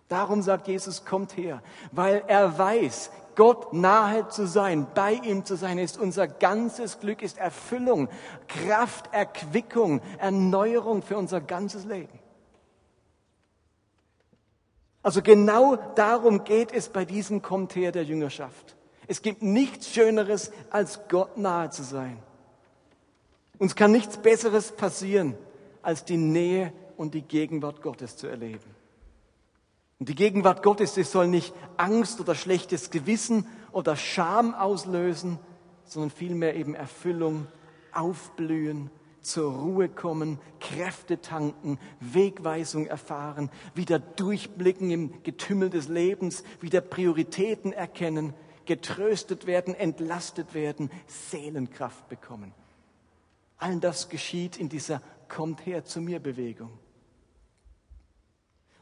Darum 0.08 0.42
sagt 0.42 0.66
Jesus, 0.66 1.04
kommt 1.04 1.36
her, 1.36 1.62
weil 1.92 2.24
er 2.26 2.58
weiß, 2.58 3.12
Gott 3.36 3.72
nahe 3.72 4.26
zu 4.26 4.48
sein, 4.48 4.88
bei 4.96 5.12
ihm 5.12 5.44
zu 5.44 5.54
sein, 5.54 5.78
ist 5.78 5.96
unser 5.96 6.26
ganzes 6.26 6.98
Glück, 6.98 7.22
ist 7.22 7.38
Erfüllung, 7.38 8.08
Kraft, 8.48 9.14
Erquickung, 9.14 10.00
Erneuerung 10.18 11.02
für 11.02 11.16
unser 11.16 11.40
ganzes 11.40 11.84
Leben. 11.84 12.18
Also 15.04 15.22
genau 15.22 15.76
darum 15.94 16.42
geht 16.42 16.72
es 16.72 16.88
bei 16.88 17.04
diesem 17.04 17.42
Kommt 17.42 17.76
her 17.76 17.92
der 17.92 18.02
Jüngerschaft. 18.02 18.74
Es 19.10 19.22
gibt 19.22 19.42
nichts 19.42 19.92
Schöneres, 19.92 20.52
als 20.70 21.00
Gott 21.08 21.36
nahe 21.36 21.68
zu 21.70 21.82
sein. 21.82 22.16
Uns 23.58 23.74
kann 23.74 23.90
nichts 23.90 24.18
Besseres 24.18 24.70
passieren, 24.70 25.36
als 25.82 26.04
die 26.04 26.16
Nähe 26.16 26.72
und 26.96 27.12
die 27.12 27.22
Gegenwart 27.22 27.82
Gottes 27.82 28.16
zu 28.16 28.28
erleben. 28.28 28.70
Und 29.98 30.08
die 30.08 30.14
Gegenwart 30.14 30.62
Gottes, 30.62 30.94
die 30.94 31.02
soll 31.02 31.26
nicht 31.26 31.52
Angst 31.76 32.20
oder 32.20 32.36
schlechtes 32.36 32.92
Gewissen 32.92 33.48
oder 33.72 33.96
Scham 33.96 34.54
auslösen, 34.54 35.40
sondern 35.86 36.12
vielmehr 36.12 36.54
eben 36.54 36.76
Erfüllung, 36.76 37.48
Aufblühen, 37.90 38.92
zur 39.22 39.52
Ruhe 39.52 39.88
kommen, 39.88 40.38
Kräfte 40.60 41.20
tanken, 41.20 41.80
Wegweisung 41.98 42.86
erfahren, 42.86 43.50
wieder 43.74 43.98
durchblicken 43.98 44.92
im 44.92 45.22
Getümmel 45.24 45.68
des 45.68 45.88
Lebens, 45.88 46.44
wieder 46.60 46.80
Prioritäten 46.80 47.72
erkennen, 47.72 48.34
getröstet 48.70 49.48
werden, 49.48 49.74
entlastet 49.74 50.54
werden, 50.54 50.92
Seelenkraft 51.08 52.08
bekommen. 52.08 52.54
All 53.58 53.80
das 53.80 54.08
geschieht 54.08 54.58
in 54.58 54.68
dieser 54.68 55.02
Kommt 55.28 55.66
her 55.66 55.84
zu 55.84 56.00
mir 56.00 56.20
Bewegung. 56.20 56.70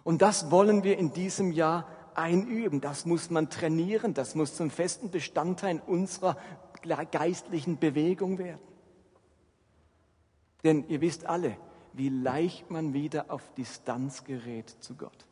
Und 0.04 0.20
das 0.20 0.50
wollen 0.50 0.84
wir 0.84 0.98
in 0.98 1.14
diesem 1.14 1.52
Jahr 1.52 1.88
einüben. 2.14 2.82
Das 2.82 3.06
muss 3.06 3.30
man 3.30 3.48
trainieren. 3.48 4.12
Das 4.12 4.34
muss 4.34 4.56
zum 4.56 4.70
festen 4.70 5.10
Bestandteil 5.10 5.80
unserer 5.86 6.36
geistlichen 7.10 7.78
Bewegung 7.78 8.36
werden. 8.36 8.60
Denn 10.64 10.86
ihr 10.88 11.00
wisst 11.00 11.24
alle, 11.24 11.56
wie 11.94 12.10
leicht 12.10 12.70
man 12.70 12.92
wieder 12.92 13.30
auf 13.30 13.54
Distanz 13.54 14.24
gerät 14.24 14.68
zu 14.80 14.96
Gott. 14.96 15.27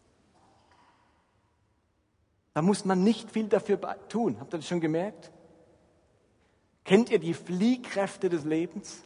Da 2.57 2.63
muss 2.63 2.87
man 2.87 3.05
nicht 3.05 3.31
viel 3.31 3.49
dafür 3.49 3.79
tun. 4.09 4.41
Habt 4.41 4.55
ihr 4.55 4.57
das 4.57 4.67
schon 4.67 4.81
gemerkt? 4.81 5.31
Kennt 6.85 7.11
ihr 7.11 7.19
die 7.19 7.35
Fliehkräfte 7.35 8.31
des 8.31 8.45
Lebens? 8.47 9.03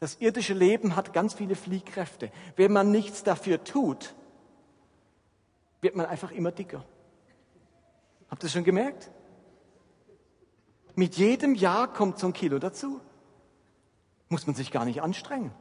Das 0.00 0.16
irdische 0.16 0.54
Leben 0.54 0.96
hat 0.96 1.12
ganz 1.12 1.34
viele 1.34 1.54
Fliehkräfte. 1.54 2.32
Wenn 2.56 2.72
man 2.72 2.90
nichts 2.90 3.22
dafür 3.22 3.62
tut, 3.62 4.12
wird 5.82 5.94
man 5.94 6.06
einfach 6.06 6.32
immer 6.32 6.50
dicker. 6.50 6.84
Habt 8.28 8.42
ihr 8.42 8.46
das 8.46 8.52
schon 8.52 8.64
gemerkt? 8.64 9.12
Mit 10.96 11.14
jedem 11.14 11.54
Jahr 11.54 11.92
kommt 11.92 12.18
so 12.18 12.26
ein 12.26 12.32
Kilo 12.32 12.58
dazu. 12.58 13.00
Muss 14.28 14.48
man 14.48 14.56
sich 14.56 14.72
gar 14.72 14.84
nicht 14.84 15.00
anstrengen. 15.00 15.52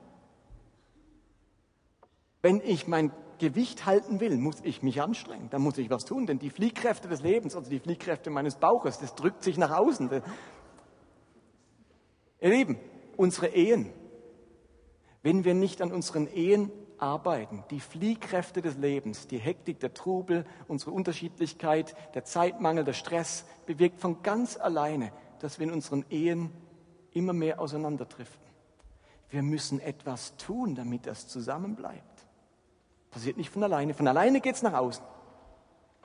Wenn 2.42 2.60
ich 2.60 2.88
mein 2.88 3.12
Gewicht 3.40 3.86
halten 3.86 4.20
will, 4.20 4.38
muss 4.38 4.58
ich 4.64 4.84
mich 4.84 5.02
anstrengen. 5.02 5.50
Da 5.50 5.60
muss 5.60 5.78
ich 5.78 5.90
was 5.90 6.06
tun, 6.06 6.26
denn 6.26 6.40
die 6.40 6.50
Fliehkräfte 6.50 7.08
des 7.08 7.22
Lebens, 7.22 7.56
also 7.56 7.70
die 7.70 7.80
Fliehkräfte 7.80 8.30
meines 8.30 8.56
Bauches, 8.56 9.00
das 9.00 9.16
drückt 9.16 9.44
sich 9.44 9.58
nach 9.58 9.72
außen. 9.72 10.10
Ihr 12.42 12.50
Lieben, 12.50 12.78
unsere 13.18 13.48
Ehen, 13.48 13.92
wenn 15.22 15.46
wir 15.46 15.54
nicht 15.54 15.82
an 15.82 15.92
unseren 15.92 16.28
Ehen 16.28 16.72
arbeiten, 16.98 17.64
die 17.70 17.80
Fliehkräfte 17.80 18.62
des 18.62 18.78
Lebens, 18.78 19.28
die 19.28 19.38
Hektik, 19.38 19.80
der 19.80 19.94
Trubel, 19.94 20.46
unsere 20.68 20.92
Unterschiedlichkeit, 20.92 21.96
der 22.16 22.24
Zeitmangel, 22.24 22.84
der 22.84 22.94
Stress, 22.94 23.46
bewirkt 23.66 24.00
von 24.00 24.22
ganz 24.22 24.58
alleine, 24.58 25.12
dass 25.40 25.60
wir 25.60 25.68
in 25.68 25.74
unseren 25.74 26.06
Ehen 26.10 26.52
immer 27.12 27.34
mehr 27.34 27.60
auseinanderdriften. 27.60 28.42
Wir 29.30 29.42
müssen 29.42 29.80
etwas 29.80 30.38
tun, 30.38 30.76
damit 30.76 31.08
das 31.08 31.28
zusammenbleibt. 31.28 32.13
Passiert 33.14 33.38
nicht 33.38 33.52
von 33.52 33.64
alleine. 33.64 33.94
Von 33.94 34.08
alleine 34.08 34.42
geht 34.42 34.56
es 34.56 34.64
nach 34.64 34.74
außen. 34.74 35.04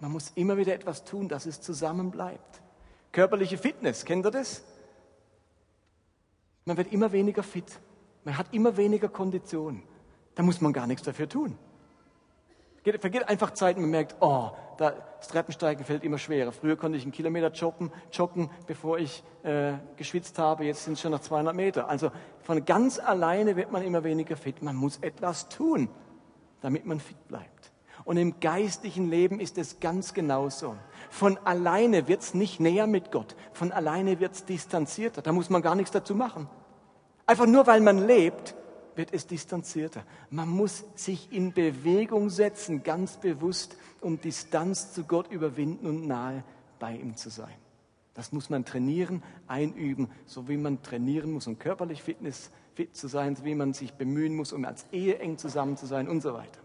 Man 0.01 0.13
muss 0.13 0.31
immer 0.35 0.59
wieder 0.59 0.75
etwas 0.75 1.05
tun, 1.05 1.29
dass 1.29 1.47
es 1.47 1.61
zusammenbleibt. 1.61 2.63
Körperliche 3.11 3.57
Fitness, 3.57 4.05
kennt 4.05 4.27
ihr 4.27 4.31
das? 4.31 4.63
Man 6.67 6.77
wird 6.77 6.93
immer 6.93 7.11
weniger 7.11 7.43
fit. 7.43 7.81
Man 8.25 8.37
hat 8.37 8.53
immer 8.53 8.77
weniger 8.77 9.09
Kondition. 9.09 9.83
Da 10.35 10.43
muss 10.43 10.61
man 10.61 10.75
gar 10.75 10.87
nichts 10.87 11.03
dafür 11.03 11.29
tun. 11.29 11.59
Geht, 12.85 13.01
vergeht 13.01 13.27
einfach 13.27 13.53
Zeit 13.53 13.77
und 13.77 13.83
man 13.83 13.91
merkt, 13.91 14.17
oh, 14.21 14.51
das 14.77 15.29
Treppensteigen 15.29 15.85
fällt 15.85 16.05
immer 16.05 16.19
schwerer. 16.19 16.53
Früher 16.53 16.77
konnte 16.77 16.99
ich 16.99 17.05
einen 17.05 17.13
Kilometer 17.13 17.51
joggen, 17.51 17.91
joggen 18.13 18.51
bevor 18.67 18.99
ich 18.99 19.25
äh, 19.43 19.73
geschwitzt 19.97 20.39
habe. 20.39 20.65
Jetzt 20.65 20.85
sind 20.85 20.93
es 20.93 21.01
schon 21.01 21.11
noch 21.11 21.21
200 21.21 21.57
Meter. 21.57 21.89
Also 21.89 22.13
von 22.43 22.65
ganz 22.65 22.99
alleine 22.99 23.57
wird 23.57 23.73
man 23.73 23.83
immer 23.83 24.05
weniger 24.05 24.37
fit. 24.37 24.63
Man 24.63 24.77
muss 24.77 24.99
etwas 24.99 25.49
tun, 25.49 25.89
damit 26.61 26.87
man 26.87 27.01
fit 27.01 27.29
bleibt. 27.29 27.73
Und 28.05 28.17
im 28.17 28.41
geistlichen 28.41 29.11
Leben 29.11 29.39
ist 29.39 29.59
es 29.59 29.81
ganz 29.81 30.15
genauso. 30.15 30.77
Von 31.11 31.37
alleine 31.45 32.09
wird 32.09 32.23
es 32.23 32.33
nicht 32.33 32.59
näher 32.59 32.87
mit 32.87 33.13
Gott. 33.13 33.37
Von 33.53 33.71
alleine 33.71 34.21
wird 34.21 34.33
es 34.33 34.45
distanzierter. 34.45 35.21
Da 35.21 35.33
muss 35.33 35.51
man 35.51 35.63
gar 35.63 35.75
nichts 35.75 35.91
dazu 35.91 36.15
machen. 36.15 36.49
Einfach 37.27 37.47
nur 37.47 37.67
weil 37.67 37.81
man 37.83 38.07
lebt, 38.07 38.55
wird 38.95 39.13
es 39.13 39.27
distanzierter. 39.27 40.05
Man 40.31 40.49
muss 40.49 40.85
sich 40.95 41.33
in 41.33 41.53
Bewegung 41.53 42.31
setzen, 42.31 42.83
ganz 42.83 43.19
bewusst, 43.19 43.77
um 44.01 44.21
Distanz 44.21 44.93
zu 44.93 45.05
Gott 45.05 45.31
überwinden 45.31 45.87
und 45.87 46.07
nahe 46.07 46.45
bei 46.79 46.95
ihm 46.97 47.17
zu 47.17 47.31
sein. 47.31 47.55
Das 48.19 48.33
muss 48.33 48.51
man 48.51 48.65
trainieren, 48.65 49.23
einüben, 49.47 50.11
so 50.27 50.49
wie 50.49 50.57
man 50.57 50.83
trainieren 50.83 51.31
muss, 51.31 51.47
um 51.47 51.57
körperlich 51.57 52.03
Fitness 52.03 52.51
fit 52.75 52.97
zu 52.97 53.07
sein, 53.07 53.37
so 53.37 53.45
wie 53.45 53.55
man 53.55 53.75
sich 53.75 53.95
bemühen 53.95 54.35
muss, 54.35 54.53
um 54.53 54.65
als 54.65 54.87
Ehe 54.91 55.21
eng 55.21 55.39
zusammen 55.39 55.77
zu 55.77 55.87
sein 55.87 56.09
und 56.09 56.21
so 56.21 56.35
weiter. 56.35 56.59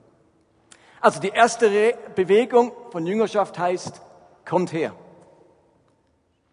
Also 1.00 1.20
die 1.20 1.30
erste 1.30 1.70
Re 1.70 1.94
Bewegung 2.16 2.72
von 2.90 3.06
Jüngerschaft 3.06 3.60
heißt, 3.60 4.02
kommt 4.46 4.74
her. 4.74 4.96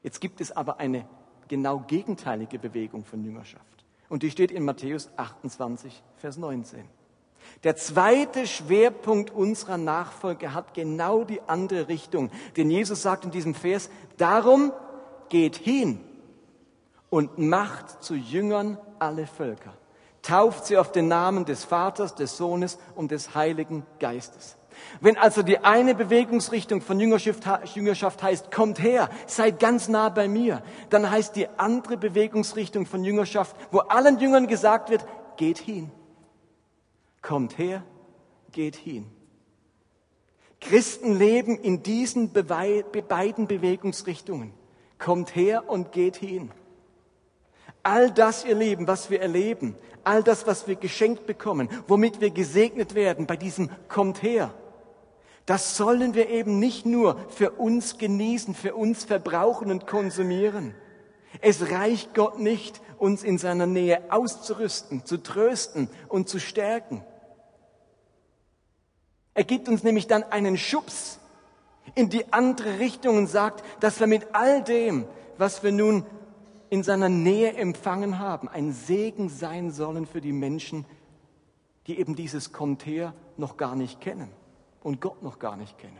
Jetzt 0.02 0.20
gibt 0.20 0.42
es 0.42 0.52
aber 0.52 0.80
eine 0.80 1.08
genau 1.48 1.78
gegenteilige 1.78 2.58
Bewegung 2.58 3.06
von 3.06 3.24
Jüngerschaft. 3.24 3.64
Und 4.10 4.22
die 4.22 4.30
steht 4.30 4.50
in 4.50 4.66
Matthäus 4.66 5.08
28, 5.16 6.02
Vers 6.18 6.36
19. 6.36 6.84
Der 7.64 7.74
zweite 7.74 8.46
Schwerpunkt 8.46 9.30
unserer 9.30 9.78
Nachfolge 9.78 10.52
hat 10.52 10.74
genau 10.74 11.24
die 11.24 11.40
andere 11.46 11.88
Richtung. 11.88 12.30
Denn 12.58 12.70
Jesus 12.70 13.00
sagt 13.00 13.24
in 13.24 13.30
diesem 13.30 13.54
Vers, 13.54 13.88
darum 14.18 14.72
geht 15.30 15.56
hin 15.56 16.00
und 17.08 17.38
macht 17.38 18.02
zu 18.02 18.14
Jüngern 18.14 18.78
alle 18.98 19.26
Völker. 19.26 19.72
Tauft 20.22 20.66
sie 20.66 20.76
auf 20.76 20.92
den 20.92 21.08
Namen 21.08 21.46
des 21.46 21.64
Vaters, 21.64 22.14
des 22.14 22.36
Sohnes 22.36 22.78
und 22.94 23.10
des 23.10 23.34
Heiligen 23.34 23.86
Geistes. 23.98 24.56
Wenn 25.00 25.16
also 25.16 25.42
die 25.42 25.58
eine 25.58 25.94
Bewegungsrichtung 25.94 26.80
von 26.80 27.00
Jüngerschaft, 27.00 28.22
heißt, 28.22 28.50
kommt 28.50 28.80
her, 28.82 29.08
seid 29.26 29.58
ganz 29.58 29.88
nah 29.88 30.08
bei 30.08 30.28
mir, 30.28 30.62
dann 30.90 31.10
heißt 31.10 31.36
die 31.36 31.48
andere 31.58 31.96
Bewegungsrichtung 31.96 32.86
von 32.86 33.04
Jüngerschaft, 33.04 33.56
wo 33.72 33.78
allen 33.78 34.18
Jüngern 34.18 34.46
gesagt 34.46 34.90
wird, 34.90 35.04
geht 35.36 35.58
hin. 35.58 35.90
Kommt 37.22 37.58
her, 37.58 37.82
geht 38.52 38.76
hin. 38.76 39.06
Christen 40.60 41.18
leben 41.18 41.58
in 41.58 41.82
diesen 41.82 42.32
beiden 42.32 43.46
Bewegungsrichtungen. 43.46 44.52
Kommt 45.00 45.34
her 45.34 45.68
und 45.68 45.90
geht 45.90 46.16
hin. 46.16 46.52
All 47.82 48.12
das, 48.12 48.44
ihr 48.44 48.54
Lieben, 48.54 48.86
was 48.86 49.10
wir 49.10 49.20
erleben, 49.20 49.74
all 50.04 50.22
das, 50.22 50.46
was 50.46 50.68
wir 50.68 50.76
geschenkt 50.76 51.26
bekommen, 51.26 51.68
womit 51.88 52.20
wir 52.20 52.30
gesegnet 52.30 52.94
werden 52.94 53.26
bei 53.26 53.36
diesem 53.36 53.70
Kommt 53.88 54.22
her, 54.22 54.54
das 55.46 55.76
sollen 55.76 56.14
wir 56.14 56.28
eben 56.28 56.58
nicht 56.58 56.86
nur 56.86 57.18
für 57.30 57.52
uns 57.52 57.98
genießen, 57.98 58.54
für 58.54 58.74
uns 58.74 59.04
verbrauchen 59.04 59.70
und 59.70 59.86
konsumieren. 59.86 60.74
Es 61.40 61.70
reicht 61.70 62.14
Gott 62.14 62.38
nicht, 62.38 62.80
uns 62.98 63.22
in 63.22 63.38
seiner 63.38 63.66
Nähe 63.66 64.02
auszurüsten, 64.10 65.06
zu 65.06 65.16
trösten 65.16 65.88
und 66.08 66.28
zu 66.28 66.38
stärken. 66.38 67.02
Er 69.32 69.44
gibt 69.44 69.68
uns 69.68 69.82
nämlich 69.82 70.06
dann 70.06 70.22
einen 70.24 70.58
Schubs 70.58 71.19
in 71.94 72.08
die 72.08 72.32
andere 72.32 72.78
Richtung 72.78 73.16
und 73.16 73.26
sagt, 73.26 73.64
dass 73.80 74.00
wir 74.00 74.06
mit 74.06 74.34
all 74.34 74.62
dem, 74.62 75.06
was 75.38 75.62
wir 75.62 75.72
nun 75.72 76.04
in 76.70 76.82
seiner 76.82 77.08
Nähe 77.08 77.54
empfangen 77.54 78.18
haben, 78.18 78.48
ein 78.48 78.72
Segen 78.72 79.28
sein 79.28 79.70
sollen 79.70 80.06
für 80.06 80.20
die 80.20 80.32
Menschen, 80.32 80.86
die 81.86 81.98
eben 81.98 82.14
dieses 82.14 82.52
Kommt 82.52 82.86
her 82.86 83.14
noch 83.36 83.56
gar 83.56 83.74
nicht 83.74 84.00
kennen 84.00 84.30
und 84.82 85.00
Gott 85.00 85.22
noch 85.22 85.38
gar 85.38 85.56
nicht 85.56 85.78
kennen. 85.78 85.98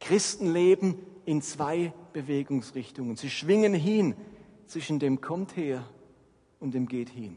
Christen 0.00 0.52
leben 0.52 0.98
in 1.24 1.42
zwei 1.42 1.92
Bewegungsrichtungen. 2.12 3.16
Sie 3.16 3.30
schwingen 3.30 3.74
hin 3.74 4.16
zwischen 4.66 4.98
dem 4.98 5.20
Kommt 5.20 5.56
her 5.56 5.84
und 6.58 6.74
dem 6.74 6.88
Geht 6.88 7.10
hin. 7.10 7.36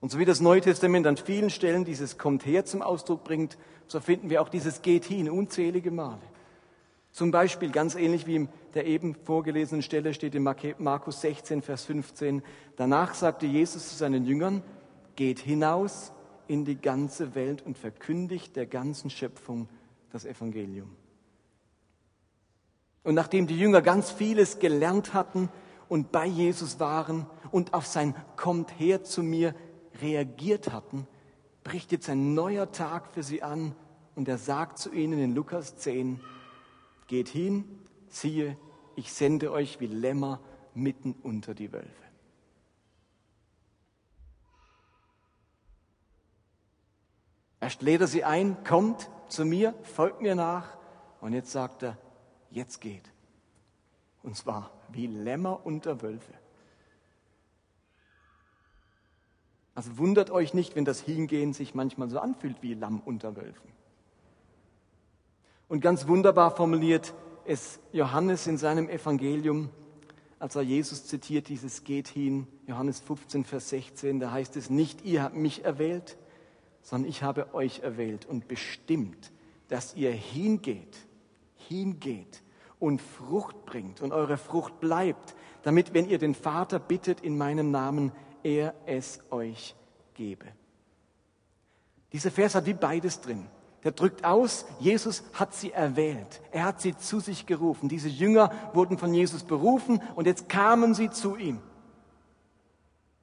Und 0.00 0.12
so 0.12 0.18
wie 0.18 0.24
das 0.24 0.40
Neue 0.40 0.60
Testament 0.60 1.06
an 1.06 1.16
vielen 1.16 1.50
Stellen 1.50 1.84
dieses 1.84 2.18
Kommt 2.18 2.46
her 2.46 2.64
zum 2.64 2.82
Ausdruck 2.82 3.24
bringt, 3.24 3.58
so 3.88 4.00
finden 4.00 4.30
wir 4.30 4.42
auch 4.42 4.48
dieses 4.48 4.82
Geht 4.82 5.04
hin 5.04 5.28
unzählige 5.28 5.90
Male. 5.90 6.20
Zum 7.10 7.30
Beispiel 7.30 7.70
ganz 7.70 7.94
ähnlich 7.94 8.26
wie 8.26 8.36
in 8.36 8.48
der 8.74 8.86
eben 8.86 9.14
vorgelesenen 9.14 9.82
Stelle 9.82 10.14
steht 10.14 10.34
in 10.34 10.42
Markus 10.42 11.20
16, 11.22 11.62
Vers 11.62 11.84
15. 11.84 12.42
Danach 12.76 13.14
sagte 13.14 13.46
Jesus 13.46 13.88
zu 13.88 13.96
seinen 13.96 14.24
Jüngern, 14.24 14.62
geht 15.16 15.40
hinaus 15.40 16.12
in 16.46 16.64
die 16.64 16.80
ganze 16.80 17.34
Welt 17.34 17.62
und 17.64 17.76
verkündigt 17.76 18.54
der 18.54 18.66
ganzen 18.66 19.10
Schöpfung 19.10 19.68
das 20.12 20.24
Evangelium. 20.24 20.94
Und 23.02 23.14
nachdem 23.14 23.46
die 23.46 23.58
Jünger 23.58 23.82
ganz 23.82 24.10
vieles 24.10 24.58
gelernt 24.58 25.14
hatten 25.14 25.48
und 25.88 26.12
bei 26.12 26.26
Jesus 26.26 26.78
waren 26.78 27.26
und 27.50 27.74
auf 27.74 27.86
sein 27.86 28.14
Kommt 28.36 28.78
her 28.78 29.02
zu 29.02 29.22
mir 29.22 29.54
reagiert 30.00 30.72
hatten, 30.72 31.06
bricht 31.64 31.92
jetzt 31.92 32.08
ein 32.08 32.34
neuer 32.34 32.72
Tag 32.72 33.08
für 33.12 33.22
sie 33.22 33.42
an 33.42 33.74
und 34.14 34.28
er 34.28 34.38
sagt 34.38 34.78
zu 34.78 34.92
ihnen 34.92 35.18
in 35.18 35.34
Lukas 35.34 35.76
10, 35.76 36.20
geht 37.06 37.28
hin, 37.28 37.64
siehe, 38.08 38.56
ich 38.96 39.12
sende 39.12 39.52
euch 39.52 39.80
wie 39.80 39.86
Lämmer 39.86 40.40
mitten 40.74 41.14
unter 41.22 41.54
die 41.54 41.72
Wölfe. 41.72 41.88
Erst 47.60 47.82
lädt 47.82 48.00
er 48.00 48.06
sie 48.06 48.24
ein, 48.24 48.62
kommt 48.64 49.10
zu 49.28 49.44
mir, 49.44 49.74
folgt 49.82 50.20
mir 50.22 50.34
nach 50.34 50.76
und 51.20 51.32
jetzt 51.32 51.50
sagt 51.50 51.82
er, 51.82 51.98
jetzt 52.50 52.80
geht. 52.80 53.12
Und 54.22 54.36
zwar 54.36 54.70
wie 54.90 55.06
Lämmer 55.06 55.66
unter 55.66 56.00
Wölfe. 56.02 56.37
Also 59.78 59.96
wundert 59.96 60.32
euch 60.32 60.54
nicht, 60.54 60.74
wenn 60.74 60.84
das 60.84 60.98
Hingehen 60.98 61.52
sich 61.52 61.72
manchmal 61.72 62.10
so 62.10 62.18
anfühlt 62.18 62.56
wie 62.62 62.74
Lamm 62.74 63.00
unter 63.04 63.36
Wölfen. 63.36 63.70
Und 65.68 65.82
ganz 65.82 66.08
wunderbar 66.08 66.50
formuliert 66.50 67.14
es 67.44 67.78
Johannes 67.92 68.48
in 68.48 68.58
seinem 68.58 68.88
Evangelium, 68.88 69.70
als 70.40 70.56
er 70.56 70.62
Jesus 70.62 71.06
zitiert, 71.06 71.48
dieses 71.48 71.84
geht 71.84 72.08
hin, 72.08 72.48
Johannes 72.66 72.98
15, 72.98 73.44
Vers 73.44 73.68
16, 73.68 74.18
da 74.18 74.32
heißt 74.32 74.56
es, 74.56 74.68
nicht 74.68 75.04
ihr 75.04 75.22
habt 75.22 75.36
mich 75.36 75.64
erwählt, 75.64 76.18
sondern 76.82 77.08
ich 77.08 77.22
habe 77.22 77.54
euch 77.54 77.78
erwählt 77.78 78.26
und 78.26 78.48
bestimmt, 78.48 79.30
dass 79.68 79.94
ihr 79.94 80.10
hingeht, 80.10 80.96
hingeht 81.68 82.42
und 82.80 83.00
Frucht 83.00 83.64
bringt 83.64 84.00
und 84.00 84.10
eure 84.10 84.38
Frucht 84.38 84.80
bleibt, 84.80 85.36
damit, 85.62 85.94
wenn 85.94 86.08
ihr 86.08 86.18
den 86.18 86.34
Vater 86.34 86.80
bittet 86.80 87.20
in 87.20 87.38
meinem 87.38 87.70
Namen, 87.70 88.10
er 88.42 88.74
es 88.86 89.20
euch 89.30 89.74
gebe. 90.14 90.46
Dieser 92.12 92.30
Vers 92.30 92.54
hat 92.54 92.66
wie 92.66 92.74
beides 92.74 93.20
drin. 93.20 93.46
Der 93.84 93.92
drückt 93.92 94.24
aus, 94.24 94.66
Jesus 94.80 95.22
hat 95.32 95.54
sie 95.54 95.72
erwählt. 95.72 96.40
Er 96.50 96.64
hat 96.64 96.80
sie 96.80 96.96
zu 96.96 97.20
sich 97.20 97.46
gerufen. 97.46 97.88
Diese 97.88 98.08
Jünger 98.08 98.50
wurden 98.72 98.98
von 98.98 99.14
Jesus 99.14 99.44
berufen 99.44 100.02
und 100.16 100.26
jetzt 100.26 100.48
kamen 100.48 100.94
sie 100.94 101.10
zu 101.10 101.36
ihm. 101.36 101.60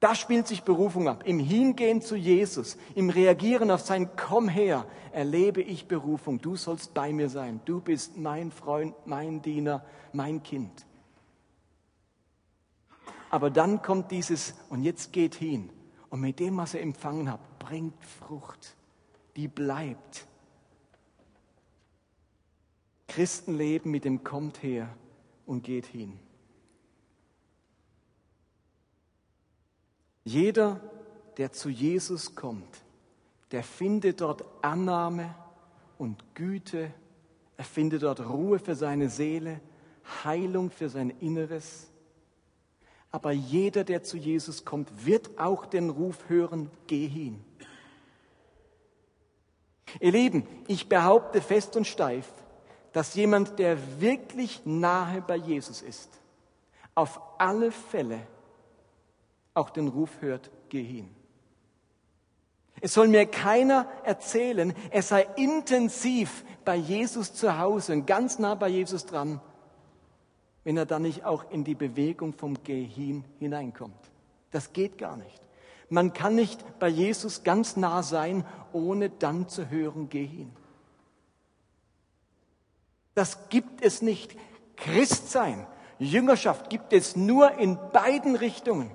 Da 0.00 0.14
spielt 0.14 0.46
sich 0.46 0.62
Berufung 0.62 1.08
ab. 1.08 1.22
Im 1.26 1.38
Hingehen 1.38 2.00
zu 2.00 2.16
Jesus, 2.16 2.76
im 2.94 3.10
Reagieren 3.10 3.70
auf 3.70 3.80
sein 3.80 4.10
Komm 4.16 4.48
her, 4.48 4.86
erlebe 5.12 5.62
ich 5.62 5.88
Berufung. 5.88 6.40
Du 6.40 6.56
sollst 6.56 6.94
bei 6.94 7.12
mir 7.12 7.28
sein. 7.28 7.60
Du 7.64 7.80
bist 7.80 8.16
mein 8.16 8.50
Freund, 8.50 8.94
mein 9.04 9.42
Diener, 9.42 9.84
mein 10.12 10.42
Kind. 10.42 10.85
Aber 13.30 13.50
dann 13.50 13.82
kommt 13.82 14.10
dieses, 14.10 14.54
und 14.68 14.82
jetzt 14.82 15.12
geht 15.12 15.34
hin. 15.34 15.70
Und 16.10 16.20
mit 16.20 16.38
dem, 16.38 16.56
was 16.56 16.74
er 16.74 16.82
empfangen 16.82 17.30
hat, 17.30 17.58
bringt 17.58 18.02
Frucht, 18.04 18.76
die 19.34 19.48
bleibt. 19.48 20.26
Christen 23.08 23.54
leben 23.54 23.90
mit 23.90 24.04
dem 24.04 24.24
kommt 24.24 24.62
her 24.62 24.88
und 25.46 25.64
geht 25.64 25.86
hin. 25.86 26.18
Jeder, 30.24 30.80
der 31.36 31.52
zu 31.52 31.68
Jesus 31.68 32.34
kommt, 32.34 32.82
der 33.52 33.62
findet 33.62 34.20
dort 34.20 34.44
Annahme 34.62 35.34
und 35.98 36.34
Güte, 36.34 36.92
er 37.56 37.64
findet 37.64 38.02
dort 38.02 38.20
Ruhe 38.20 38.58
für 38.58 38.74
seine 38.74 39.08
Seele, 39.08 39.60
Heilung 40.24 40.70
für 40.70 40.88
sein 40.88 41.10
Inneres. 41.20 41.88
Aber 43.16 43.32
jeder, 43.32 43.82
der 43.82 44.02
zu 44.02 44.18
Jesus 44.18 44.66
kommt, 44.66 45.06
wird 45.06 45.38
auch 45.38 45.64
den 45.64 45.88
Ruf 45.88 46.28
hören, 46.28 46.70
geh 46.86 47.08
hin. 47.08 47.42
Ihr 50.00 50.12
Lieben, 50.12 50.46
ich 50.68 50.90
behaupte 50.90 51.40
fest 51.40 51.76
und 51.76 51.86
steif, 51.86 52.30
dass 52.92 53.14
jemand, 53.14 53.58
der 53.58 53.78
wirklich 54.02 54.66
nahe 54.66 55.22
bei 55.22 55.36
Jesus 55.36 55.80
ist, 55.80 56.10
auf 56.94 57.18
alle 57.38 57.72
Fälle 57.72 58.18
auch 59.54 59.70
den 59.70 59.88
Ruf 59.88 60.10
hört, 60.20 60.50
geh 60.68 60.82
hin. 60.82 61.08
Es 62.82 62.92
soll 62.92 63.08
mir 63.08 63.24
keiner 63.24 63.88
erzählen, 64.04 64.74
er 64.90 65.02
sei 65.02 65.26
intensiv 65.36 66.44
bei 66.66 66.76
Jesus 66.76 67.32
zu 67.32 67.58
Hause 67.58 67.94
und 67.94 68.06
ganz 68.06 68.38
nah 68.38 68.54
bei 68.54 68.68
Jesus 68.68 69.06
dran 69.06 69.40
wenn 70.66 70.76
er 70.76 70.84
dann 70.84 71.02
nicht 71.02 71.24
auch 71.24 71.48
in 71.52 71.62
die 71.62 71.76
Bewegung 71.76 72.32
vom 72.32 72.60
Geh 72.64 72.90
hineinkommt. 73.38 73.94
Das 74.50 74.72
geht 74.72 74.98
gar 74.98 75.16
nicht. 75.16 75.40
Man 75.90 76.12
kann 76.12 76.34
nicht 76.34 76.80
bei 76.80 76.88
Jesus 76.88 77.44
ganz 77.44 77.76
nah 77.76 78.02
sein, 78.02 78.44
ohne 78.72 79.08
dann 79.08 79.48
zu 79.48 79.70
hören, 79.70 80.08
geh 80.08 80.26
hin. 80.26 80.50
Das 83.14 83.48
gibt 83.48 83.80
es 83.80 84.02
nicht. 84.02 84.36
Christsein, 84.74 85.68
Jüngerschaft 86.00 86.68
gibt 86.68 86.92
es 86.92 87.14
nur 87.14 87.52
in 87.52 87.78
beiden 87.92 88.34
Richtungen. 88.34 88.90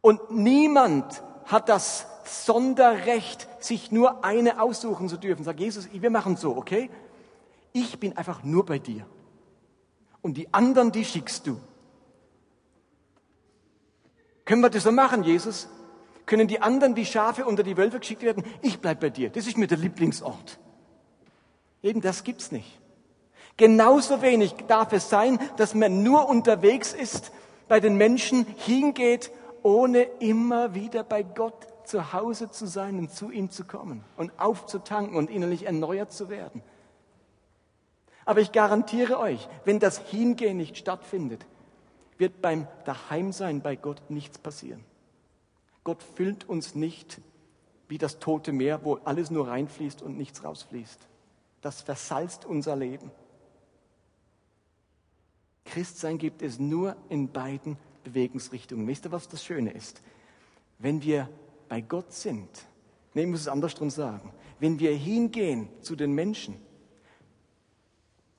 Und 0.00 0.30
niemand 0.30 1.24
hat 1.46 1.68
das 1.68 2.06
Sonderrecht, 2.24 3.48
sich 3.58 3.90
nur 3.90 4.24
eine 4.24 4.62
aussuchen 4.62 5.08
zu 5.08 5.16
dürfen. 5.16 5.42
Sagt 5.42 5.58
Jesus, 5.58 5.88
wir 5.92 6.10
machen 6.10 6.36
so, 6.36 6.56
okay? 6.56 6.88
Ich 7.76 7.98
bin 7.98 8.16
einfach 8.16 8.44
nur 8.44 8.64
bei 8.64 8.78
dir. 8.78 9.04
Und 10.22 10.36
die 10.36 10.54
anderen, 10.54 10.92
die 10.92 11.04
schickst 11.04 11.44
du. 11.46 11.60
Können 14.44 14.62
wir 14.62 14.70
das 14.70 14.84
so 14.84 14.92
machen, 14.92 15.24
Jesus? 15.24 15.68
Können 16.24 16.46
die 16.46 16.62
anderen 16.62 16.94
wie 16.94 17.04
Schafe 17.04 17.44
unter 17.44 17.64
die 17.64 17.76
Wölfe 17.76 17.98
geschickt 17.98 18.22
werden? 18.22 18.44
Ich 18.62 18.78
bleib 18.78 19.00
bei 19.00 19.10
dir. 19.10 19.28
Das 19.28 19.48
ist 19.48 19.58
mir 19.58 19.66
der 19.66 19.78
Lieblingsort. 19.78 20.60
Eben 21.82 22.00
das 22.00 22.22
gibt's 22.22 22.52
nicht. 22.52 22.80
Genauso 23.56 24.22
wenig 24.22 24.54
darf 24.68 24.92
es 24.92 25.10
sein, 25.10 25.40
dass 25.56 25.74
man 25.74 26.04
nur 26.04 26.28
unterwegs 26.28 26.92
ist, 26.92 27.32
bei 27.66 27.80
den 27.80 27.96
Menschen 27.96 28.46
hingeht, 28.58 29.32
ohne 29.64 30.02
immer 30.20 30.74
wieder 30.74 31.02
bei 31.02 31.24
Gott 31.24 31.66
zu 31.84 32.12
Hause 32.12 32.50
zu 32.50 32.66
sein 32.66 32.98
und 32.98 33.10
zu 33.10 33.30
ihm 33.30 33.50
zu 33.50 33.64
kommen 33.64 34.04
und 34.16 34.30
aufzutanken 34.38 35.16
und 35.16 35.28
innerlich 35.28 35.66
erneuert 35.66 36.12
zu 36.12 36.28
werden. 36.28 36.62
Aber 38.24 38.40
ich 38.40 38.52
garantiere 38.52 39.18
euch, 39.18 39.48
wenn 39.64 39.80
das 39.80 39.98
Hingehen 39.98 40.56
nicht 40.56 40.76
stattfindet, 40.76 41.44
wird 42.16 42.40
beim 42.40 42.66
Daheimsein 42.84 43.60
bei 43.60 43.76
Gott 43.76 44.02
nichts 44.08 44.38
passieren. 44.38 44.84
Gott 45.82 46.02
füllt 46.02 46.48
uns 46.48 46.74
nicht 46.74 47.20
wie 47.88 47.98
das 47.98 48.18
tote 48.18 48.52
Meer, 48.52 48.84
wo 48.84 48.94
alles 49.04 49.30
nur 49.30 49.48
reinfließt 49.48 50.00
und 50.00 50.16
nichts 50.16 50.42
rausfließt. 50.42 51.06
Das 51.60 51.82
versalzt 51.82 52.44
unser 52.44 52.76
Leben. 52.76 53.10
Christsein 55.64 56.18
gibt 56.18 56.42
es 56.42 56.58
nur 56.58 56.96
in 57.08 57.30
beiden 57.30 57.76
Bewegungsrichtungen. 58.04 58.86
Wisst 58.86 59.06
ihr, 59.06 59.12
was 59.12 59.28
das 59.28 59.44
Schöne 59.44 59.70
ist? 59.72 60.02
Wenn 60.78 61.02
wir 61.02 61.28
bei 61.68 61.80
Gott 61.80 62.12
sind, 62.12 62.48
nee, 63.14 63.22
ich 63.22 63.28
muss 63.28 63.40
es 63.40 63.48
andersrum 63.48 63.90
sagen, 63.90 64.32
wenn 64.60 64.78
wir 64.78 64.94
hingehen 64.94 65.68
zu 65.80 65.96
den 65.96 66.12
Menschen, 66.12 66.56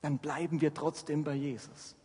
dann 0.05 0.19
bleiben 0.19 0.61
wir 0.61 0.71
trotzdem 0.71 1.23
bei 1.23 1.33
Jesus. 1.33 1.95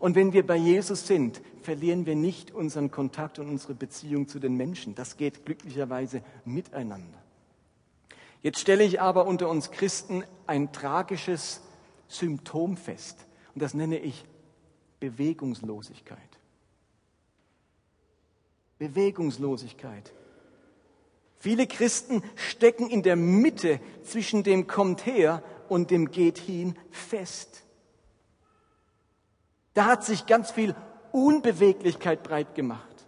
Und 0.00 0.16
wenn 0.16 0.32
wir 0.32 0.44
bei 0.44 0.56
Jesus 0.56 1.06
sind, 1.06 1.40
verlieren 1.62 2.04
wir 2.04 2.16
nicht 2.16 2.50
unseren 2.50 2.90
Kontakt 2.90 3.38
und 3.38 3.48
unsere 3.48 3.74
Beziehung 3.74 4.26
zu 4.26 4.40
den 4.40 4.56
Menschen. 4.56 4.96
Das 4.96 5.16
geht 5.16 5.46
glücklicherweise 5.46 6.20
miteinander. 6.44 7.22
Jetzt 8.42 8.58
stelle 8.58 8.82
ich 8.82 9.00
aber 9.00 9.26
unter 9.26 9.48
uns 9.48 9.70
Christen 9.70 10.24
ein 10.48 10.72
tragisches 10.72 11.60
Symptom 12.08 12.76
fest. 12.76 13.24
Und 13.54 13.62
das 13.62 13.72
nenne 13.72 14.00
ich 14.00 14.24
Bewegungslosigkeit. 14.98 16.18
Bewegungslosigkeit. 18.78 20.12
Viele 21.38 21.68
Christen 21.68 22.22
stecken 22.34 22.90
in 22.90 23.04
der 23.04 23.14
Mitte 23.14 23.80
zwischen 24.02 24.42
dem 24.42 24.66
kommt 24.66 25.06
her 25.06 25.42
und 25.72 25.90
dem 25.90 26.10
geht 26.10 26.38
hin 26.38 26.76
fest. 26.90 27.64
Da 29.74 29.86
hat 29.86 30.04
sich 30.04 30.26
ganz 30.26 30.50
viel 30.50 30.76
Unbeweglichkeit 31.12 32.22
breit 32.22 32.54
gemacht. 32.54 33.06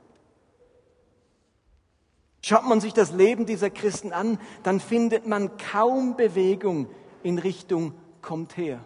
Schaut 2.40 2.64
man 2.64 2.80
sich 2.80 2.94
das 2.94 3.12
Leben 3.12 3.46
dieser 3.46 3.70
Christen 3.70 4.12
an, 4.12 4.38
dann 4.62 4.80
findet 4.80 5.26
man 5.26 5.56
kaum 5.58 6.16
Bewegung 6.16 6.88
in 7.22 7.38
Richtung 7.38 7.94
kommt 8.22 8.56
her. 8.56 8.84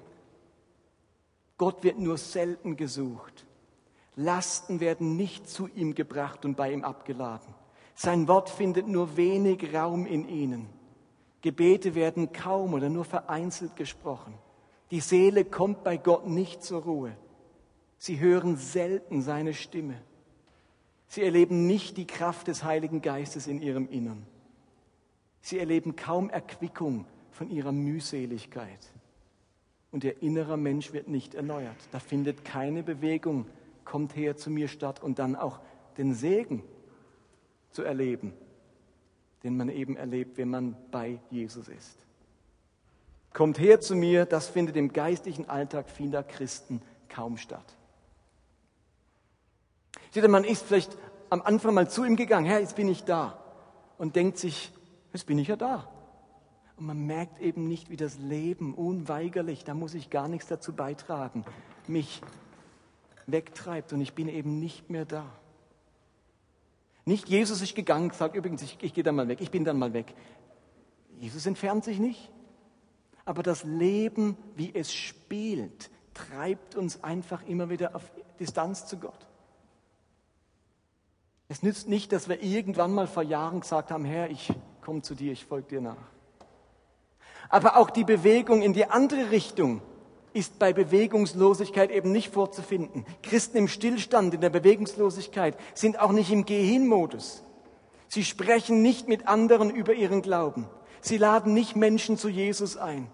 Gott 1.56 1.82
wird 1.82 1.98
nur 1.98 2.18
selten 2.18 2.76
gesucht. 2.76 3.46
Lasten 4.16 4.80
werden 4.80 5.16
nicht 5.16 5.48
zu 5.48 5.68
ihm 5.68 5.94
gebracht 5.94 6.44
und 6.44 6.56
bei 6.56 6.72
ihm 6.72 6.84
abgeladen. 6.84 7.54
Sein 7.94 8.26
Wort 8.26 8.48
findet 8.50 8.88
nur 8.88 9.16
wenig 9.16 9.72
Raum 9.72 10.06
in 10.06 10.28
ihnen. 10.28 10.77
Gebete 11.42 11.94
werden 11.94 12.32
kaum 12.32 12.74
oder 12.74 12.88
nur 12.88 13.04
vereinzelt 13.04 13.76
gesprochen. 13.76 14.34
Die 14.90 15.00
Seele 15.00 15.44
kommt 15.44 15.84
bei 15.84 15.96
Gott 15.96 16.26
nicht 16.26 16.62
zur 16.62 16.82
Ruhe. 16.82 17.16
Sie 17.98 18.18
hören 18.18 18.56
selten 18.56 19.22
seine 19.22 19.54
Stimme. 19.54 20.00
Sie 21.06 21.22
erleben 21.22 21.66
nicht 21.66 21.96
die 21.96 22.06
Kraft 22.06 22.48
des 22.48 22.64
Heiligen 22.64 23.02
Geistes 23.02 23.46
in 23.46 23.60
ihrem 23.60 23.88
Innern. 23.88 24.26
Sie 25.40 25.58
erleben 25.58 25.96
kaum 25.96 26.30
Erquickung 26.30 27.06
von 27.30 27.50
ihrer 27.50 27.72
Mühseligkeit 27.72 28.80
und 29.90 30.04
ihr 30.04 30.22
innerer 30.22 30.56
Mensch 30.56 30.92
wird 30.92 31.08
nicht 31.08 31.34
erneuert. 31.34 31.76
Da 31.92 31.98
findet 31.98 32.44
keine 32.44 32.82
Bewegung, 32.82 33.46
kommt 33.84 34.16
her 34.16 34.36
zu 34.36 34.50
mir 34.50 34.68
statt 34.68 35.02
und 35.02 35.18
dann 35.18 35.36
auch 35.36 35.60
den 35.96 36.14
Segen 36.14 36.62
zu 37.70 37.82
erleben, 37.82 38.32
den 39.42 39.56
man 39.56 39.68
eben 39.68 39.96
erlebt, 39.96 40.38
wenn 40.38 40.50
man 40.50 40.76
bei 40.90 41.20
Jesus 41.30 41.68
ist. 41.68 41.98
Kommt 43.32 43.58
her 43.58 43.80
zu 43.80 43.94
mir, 43.94 44.24
das 44.24 44.48
findet 44.48 44.76
im 44.76 44.92
geistlichen 44.92 45.48
Alltag 45.48 45.88
vieler 45.90 46.22
Christen 46.22 46.82
kaum 47.08 47.36
statt. 47.36 47.76
Seht 50.10 50.22
ihr, 50.22 50.28
man 50.28 50.44
ist 50.44 50.64
vielleicht 50.64 50.96
am 51.30 51.42
Anfang 51.42 51.74
mal 51.74 51.88
zu 51.88 52.04
ihm 52.04 52.16
gegangen, 52.16 52.46
Herr, 52.46 52.60
jetzt 52.60 52.76
bin 52.76 52.88
ich 52.88 53.04
da 53.04 53.38
und 53.98 54.16
denkt 54.16 54.38
sich, 54.38 54.72
jetzt 55.12 55.26
bin 55.26 55.38
ich 55.38 55.48
ja 55.48 55.56
da. 55.56 55.88
Und 56.76 56.86
man 56.86 57.06
merkt 57.06 57.40
eben 57.40 57.66
nicht, 57.68 57.90
wie 57.90 57.96
das 57.96 58.18
Leben 58.18 58.74
unweigerlich, 58.74 59.64
da 59.64 59.74
muss 59.74 59.94
ich 59.94 60.10
gar 60.10 60.28
nichts 60.28 60.46
dazu 60.48 60.72
beitragen, 60.72 61.44
mich 61.86 62.22
wegtreibt 63.26 63.92
und 63.92 64.00
ich 64.00 64.14
bin 64.14 64.28
eben 64.28 64.58
nicht 64.58 64.88
mehr 64.88 65.04
da. 65.04 65.26
Nicht 67.08 67.30
Jesus 67.30 67.62
ist 67.62 67.74
gegangen, 67.74 68.10
sagt 68.10 68.36
übrigens, 68.36 68.60
ich, 68.60 68.76
ich 68.82 68.92
gehe 68.92 69.02
dann 69.02 69.16
mal 69.16 69.28
weg, 69.28 69.40
ich 69.40 69.50
bin 69.50 69.64
dann 69.64 69.78
mal 69.78 69.94
weg. 69.94 70.14
Jesus 71.18 71.46
entfernt 71.46 71.82
sich 71.82 71.98
nicht. 71.98 72.30
Aber 73.24 73.42
das 73.42 73.64
Leben, 73.64 74.36
wie 74.56 74.74
es 74.74 74.92
spielt, 74.92 75.88
treibt 76.12 76.76
uns 76.76 77.02
einfach 77.02 77.46
immer 77.46 77.70
wieder 77.70 77.96
auf 77.96 78.02
Distanz 78.38 78.84
zu 78.84 78.98
Gott. 78.98 79.26
Es 81.48 81.62
nützt 81.62 81.88
nicht, 81.88 82.12
dass 82.12 82.28
wir 82.28 82.42
irgendwann 82.42 82.92
mal 82.92 83.06
vor 83.06 83.22
Jahren 83.22 83.60
gesagt 83.60 83.90
haben, 83.90 84.04
Herr, 84.04 84.28
ich 84.28 84.52
komme 84.82 85.00
zu 85.00 85.14
dir, 85.14 85.32
ich 85.32 85.46
folge 85.46 85.68
dir 85.68 85.80
nach. 85.80 85.96
Aber 87.48 87.78
auch 87.78 87.88
die 87.88 88.04
Bewegung 88.04 88.60
in 88.60 88.74
die 88.74 88.84
andere 88.84 89.30
Richtung 89.30 89.80
ist 90.32 90.58
bei 90.58 90.72
Bewegungslosigkeit 90.72 91.90
eben 91.90 92.12
nicht 92.12 92.32
vorzufinden. 92.32 93.04
Christen 93.22 93.58
im 93.58 93.68
Stillstand, 93.68 94.34
in 94.34 94.40
der 94.40 94.50
Bewegungslosigkeit 94.50 95.56
sind 95.74 95.98
auch 96.00 96.12
nicht 96.12 96.30
im 96.30 96.44
Geh-hin-Modus. 96.44 97.42
Sie 98.08 98.24
sprechen 98.24 98.82
nicht 98.82 99.08
mit 99.08 99.28
anderen 99.28 99.70
über 99.70 99.92
ihren 99.92 100.22
Glauben. 100.22 100.66
Sie 101.00 101.18
laden 101.18 101.54
nicht 101.54 101.76
Menschen 101.76 102.16
zu 102.16 102.28
Jesus 102.28 102.76
ein. 102.76 103.08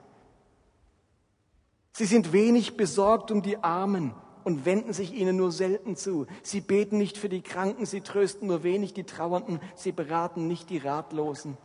Sie 1.93 2.07
sind 2.07 2.33
wenig 2.33 2.77
besorgt 2.77 3.31
um 3.31 3.43
die 3.43 3.59
Armen 3.63 4.15
und 4.43 4.65
wenden 4.65 4.93
sich 4.93 5.13
ihnen 5.15 5.37
nur 5.37 5.53
selten 5.53 5.97
zu. 5.97 6.27
Sie 6.43 6.61
beten 6.61 6.99
nicht 6.99 7.19
für 7.19 7.29
die 7.29 7.43
Kranken, 7.43 7.87
sie 7.87 8.01
trösten 8.01 8.49
nur 8.49 8.63
wenig 8.63 8.95
die 8.95 9.05
Trauernden, 9.05 9.61
sie 9.75 9.93
beraten 9.93 10.47
nicht 10.47 10.71
die 10.71 10.79
Ratlosen. 10.79 11.57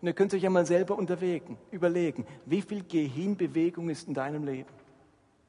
Und 0.00 0.08
ihr 0.08 0.14
könnt 0.14 0.34
euch 0.34 0.42
ja 0.42 0.50
mal 0.50 0.66
selber 0.66 0.98
unterwegen, 0.98 1.56
überlegen, 1.70 2.26
wie 2.44 2.62
viel 2.62 2.82
Gehinbewegung 2.84 3.88
ist 3.88 4.08
in 4.08 4.14
deinem 4.14 4.44
Leben? 4.44 4.68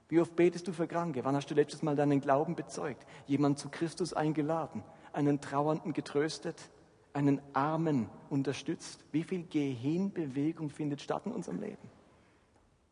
Wie 0.08 0.20
oft 0.20 0.36
betest 0.36 0.68
du 0.68 0.72
für 0.72 0.88
Kranke? 0.88 1.26
Wann 1.26 1.36
hast 1.36 1.50
du 1.50 1.56
letztes 1.56 1.82
Mal 1.82 1.96
deinen 1.96 2.22
Glauben 2.22 2.56
bezeugt? 2.56 3.06
Jemand 3.26 3.58
zu 3.58 3.70
Christus 3.70 4.13
eingeladen, 4.13 4.84
einen 5.13 5.41
Trauernden 5.41 5.94
getröstet, 5.94 6.70
einen 7.13 7.41
Armen 7.54 8.10
unterstützt? 8.30 9.04
Wie 9.12 9.24
viel 9.24 9.46
Gehinbewegung 9.46 10.70
findet 10.70 11.02
statt 11.02 11.24
in 11.26 11.32
unserem 11.32 11.60
Leben? 11.60 11.89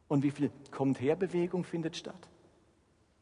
Und 0.07 0.23
wie 0.23 0.31
viel 0.31 0.51
kommt 0.71 0.99
her 1.01 1.15
Bewegung 1.15 1.63
findet 1.63 1.95
statt? 1.97 2.29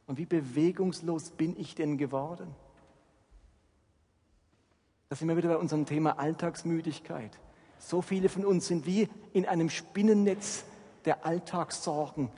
Und 0.08 0.18
wie 0.18 0.26
bewegungslos 0.26 1.32
bin 1.32 1.58
ich 1.58 1.76
denn 1.76 1.98
geworden? 1.98 2.56
Das 5.10 5.20
sind 5.20 5.28
wir 5.28 5.36
wieder 5.36 5.50
bei 5.50 5.58
unserem 5.58 5.86
Thema 5.86 6.20
Alltagsmüdigkeit. 6.20 7.38
So 7.78 8.02
viele 8.02 8.30
von 8.30 8.46
uns 8.46 8.68
sind 8.68 8.86
wie 8.86 9.10
in 9.34 9.46
einem 9.46 9.70
Spinnennetz 9.70 10.64
der 11.04 11.26
Alltagssorgen 11.26 12.30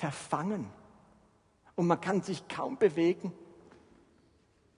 verfangen. 0.00 0.66
Und 1.76 1.86
man 1.86 2.00
kann 2.00 2.22
sich 2.22 2.48
kaum 2.48 2.78
bewegen. 2.78 3.32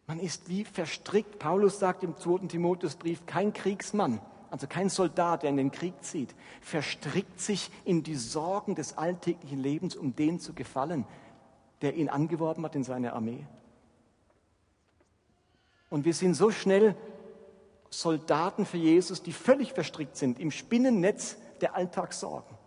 Man 0.07 0.19
ist 0.19 0.49
wie 0.49 0.65
verstrickt. 0.65 1.39
Paulus 1.39 1.79
sagt 1.79 2.03
im 2.03 2.17
2. 2.17 2.49
Timotheusbrief, 2.49 3.25
kein 3.25 3.53
Kriegsmann, 3.53 4.21
also 4.51 4.67
kein 4.67 4.89
Soldat, 4.89 5.45
der 5.45 5.51
in 5.51 5.57
den 5.57 5.71
Krieg 5.71 5.95
zieht, 6.03 6.35
verstrickt 6.61 7.41
sich 7.41 7.71
in 7.85 8.03
die 8.03 8.17
Sorgen 8.17 8.75
des 8.75 8.99
alltäglichen 8.99 9.61
Lebens, 9.61 9.95
um 9.95 10.15
den 10.15 10.41
zu 10.41 10.53
gefallen, 10.55 11.07
der 11.83 11.95
ihn 11.95 12.09
angeworben 12.09 12.65
hat 12.65 12.75
in 12.75 12.85
seine 12.85 13.13
Armee. 13.13 13.47
Und 15.89 16.05
wir 16.05 16.15
sind 16.15 16.35
so 16.35 16.51
schnell 16.51 16.97
Soldaten 17.91 18.67
für 18.67 18.79
Jesus, 18.79 19.23
die 19.23 19.33
völlig 19.33 19.73
verstrickt 19.73 20.17
sind 20.17 20.41
im 20.41 20.51
Spinnennetz 20.51 21.37
der 21.61 21.77
Alltagssorgen 21.77 22.62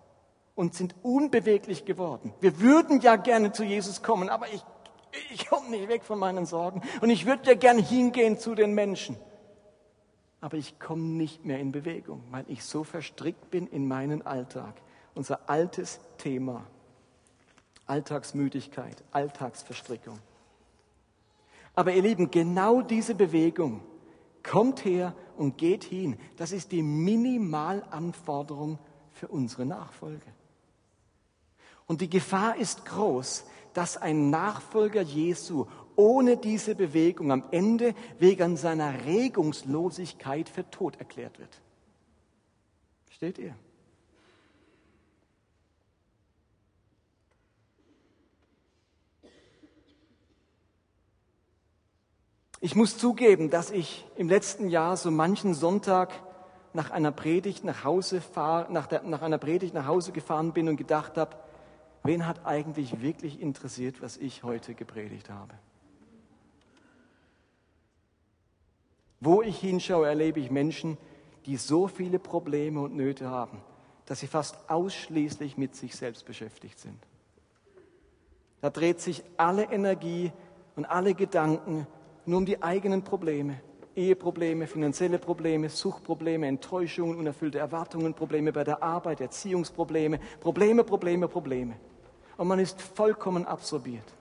und 0.56 0.74
sind 0.74 0.96
unbeweglich 1.04 1.86
geworden. 1.86 2.34
Wir 2.40 2.60
würden 2.60 3.02
ja 3.02 3.16
gerne 3.18 3.52
zu 3.52 3.64
Jesus 3.64 4.02
kommen, 4.02 4.30
aber 4.30 4.48
ich, 4.54 4.64
ich 5.32 5.48
komme 5.48 5.70
nicht 5.70 5.88
weg 5.90 6.04
von 6.04 6.18
meinen 6.18 6.46
Sorgen 6.46 6.82
und 7.02 7.10
ich 7.10 7.26
würde 7.26 7.50
ja 7.50 7.56
gerne 7.56 7.82
hingehen 7.82 8.40
zu 8.40 8.56
den 8.56 8.74
Menschen. 8.74 9.18
Aber 10.42 10.58
ich 10.58 10.80
komme 10.80 11.04
nicht 11.04 11.46
mehr 11.46 11.60
in 11.60 11.72
Bewegung, 11.72 12.24
weil 12.32 12.46
ich 12.48 12.64
so 12.64 12.84
verstrickt 12.84 13.50
bin 13.50 13.68
in 13.68 13.88
meinen 13.88 14.26
Alltag. 14.26 14.76
Unser 15.16 15.50
altes 15.50 16.00
Thema. 16.18 16.66
Alltagsmüdigkeit, 17.88 19.04
Alltagsverstrickung. 19.12 20.20
Aber 21.74 21.94
ihr 21.94 22.02
Lieben, 22.02 22.32
genau 22.32 22.82
diese 22.82 23.16
Bewegung, 23.16 23.82
Kommt 24.46 24.86
her 24.86 25.16
und 25.38 25.58
geht 25.58 25.84
hin. 25.84 26.18
Das 26.38 26.52
ist 26.52 26.72
die 26.72 26.84
Minimalanforderung 26.84 28.78
für 29.12 29.28
unsere 29.28 29.66
Nachfolge. 29.66 30.26
Und 31.88 32.02
die 32.02 32.10
Gefahr 32.10 32.58
ist 32.58 32.86
groß, 32.86 33.46
dass 33.74 33.98
ein 33.98 34.30
Nachfolger 34.30 35.02
Jesu 35.02 35.66
ohne 35.96 36.38
diese 36.38 36.76
Bewegung 36.76 37.32
am 37.32 37.44
Ende 37.52 37.94
wegen 38.20 38.58
seiner 38.58 39.06
Regungslosigkeit 39.06 40.50
für 40.50 40.70
tot 40.70 40.98
erklärt 40.98 41.40
wird. 41.40 41.62
Steht 43.12 43.38
ihr? 43.38 43.56
Ich 52.62 52.76
muss 52.76 52.98
zugeben, 52.98 53.52
dass 53.52 53.70
ich 53.70 54.06
im 54.16 54.28
letzten 54.28 54.70
Jahr 54.70 54.98
so 54.98 55.12
manchen 55.12 55.54
Sonntag 55.54 56.12
nach 56.74 56.90
einer 56.90 57.12
Predigt 57.12 57.64
nach 57.64 57.84
Hause 57.84 58.22
fahr, 58.22 58.70
nach, 58.70 58.88
der, 58.88 59.04
nach 59.04 59.22
einer 59.22 59.38
Predigt 59.38 59.74
nach 59.74 59.86
Hause 59.86 60.12
gefahren 60.12 60.52
bin 60.52 60.68
und 60.68 60.76
gedacht 60.76 61.16
habe, 61.16 61.38
wen 62.06 62.26
hat 62.26 62.46
eigentlich 62.46 63.02
wirklich 63.02 63.42
interessiert, 63.42 64.02
was 64.02 64.18
ich 64.18 64.44
heute 64.44 64.74
gepredigt 64.74 65.30
habe? 65.30 65.54
Wo 69.20 69.42
ich 69.42 69.58
hinschaue, 69.58 70.08
erlebe 70.08 70.40
ich 70.40 70.52
Menschen, 70.52 70.98
die 71.46 71.58
so 71.58 71.88
viele 71.88 72.20
Probleme 72.20 72.82
und 72.82 72.96
Nöte 72.96 73.30
haben, 73.30 73.62
dass 74.06 74.20
sie 74.20 74.28
fast 74.28 74.70
ausschließlich 74.70 75.58
mit 75.58 75.76
sich 75.76 75.96
selbst 75.96 76.26
beschäftigt 76.26 76.80
sind. 76.80 77.00
Da 78.62 78.70
dreht 78.70 79.00
sich 79.00 79.24
alle 79.38 79.64
Energie 79.64 80.32
und 80.76 80.86
alle 80.86 81.14
Gedanken 81.14 81.88
nur 82.26 82.40
um 82.40 82.46
die 82.46 82.62
eigenen 82.62 83.04
Probleme. 83.04 83.62
Eheprobleme, 83.96 84.68
finanzielle 84.68 85.20
Probleme, 85.20 85.70
Suchtprobleme, 85.70 86.48
Enttäuschungen, 86.48 87.18
unerfüllte 87.18 87.60
Erwartungen, 87.60 88.14
Probleme 88.14 88.52
bei 88.52 88.64
der 88.64 88.84
Arbeit, 88.84 89.22
Erziehungsprobleme, 89.22 90.20
Probleme, 90.42 90.84
Probleme, 90.84 91.28
Probleme. 91.28 91.76
Und 92.38 92.48
man 92.48 92.60
ist 92.60 92.82
vollkommen 92.82 93.46
absorbiert. 93.46 94.14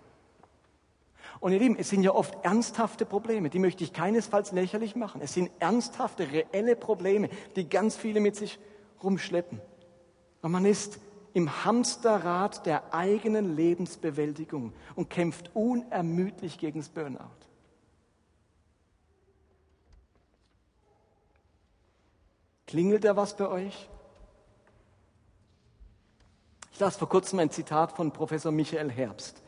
Und 1.40 1.52
ihr 1.52 1.58
Lieben, 1.58 1.76
es 1.76 1.90
sind 1.90 2.02
ja 2.02 2.14
oft 2.14 2.42
ernsthafte 2.44 3.04
Probleme, 3.04 3.50
die 3.50 3.58
möchte 3.58 3.84
ich 3.84 3.92
keinesfalls 3.92 4.52
lächerlich 4.52 4.96
machen. 4.96 5.20
Es 5.20 5.34
sind 5.34 5.50
ernsthafte, 5.58 6.30
reelle 6.30 6.76
Probleme, 6.76 7.28
die 7.56 7.68
ganz 7.68 7.96
viele 7.96 8.20
mit 8.20 8.36
sich 8.36 8.58
rumschleppen. 9.02 9.60
Und 10.42 10.52
man 10.52 10.64
ist 10.64 10.98
im 11.34 11.64
Hamsterrad 11.64 12.64
der 12.64 12.94
eigenen 12.94 13.56
Lebensbewältigung 13.56 14.72
und 14.94 15.10
kämpft 15.10 15.50
unermüdlich 15.52 16.58
gegen 16.58 16.80
das 16.80 16.88
Burnout. 16.88 17.20
Klingelt 22.66 23.04
da 23.04 23.16
was 23.16 23.36
bei 23.36 23.48
euch? 23.48 23.88
Ich 26.74 26.80
las 26.80 26.96
vor 26.96 27.08
kurzem 27.08 27.38
ein 27.38 27.50
Zitat 27.50 27.92
von 27.92 28.10
Professor 28.10 28.50
Michael 28.50 28.90
Herbst. 28.90 29.44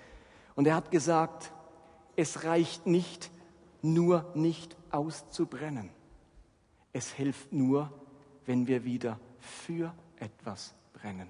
Und 0.55 0.69
er 0.69 0.77
hat 0.77 0.93
gesagt, 0.93 1.53
es 2.15 2.45
reicht 2.45 2.87
nicht, 2.87 3.33
nur 3.83 4.31
nicht 4.37 4.77
auszubrennen. 4.93 5.91
Es 6.93 7.11
hilft 7.11 7.53
nur, 7.53 7.93
wenn 8.45 8.69
wir 8.69 8.85
wieder 8.85 9.19
für 9.41 9.93
etwas 10.21 10.77
brennen. 10.93 11.27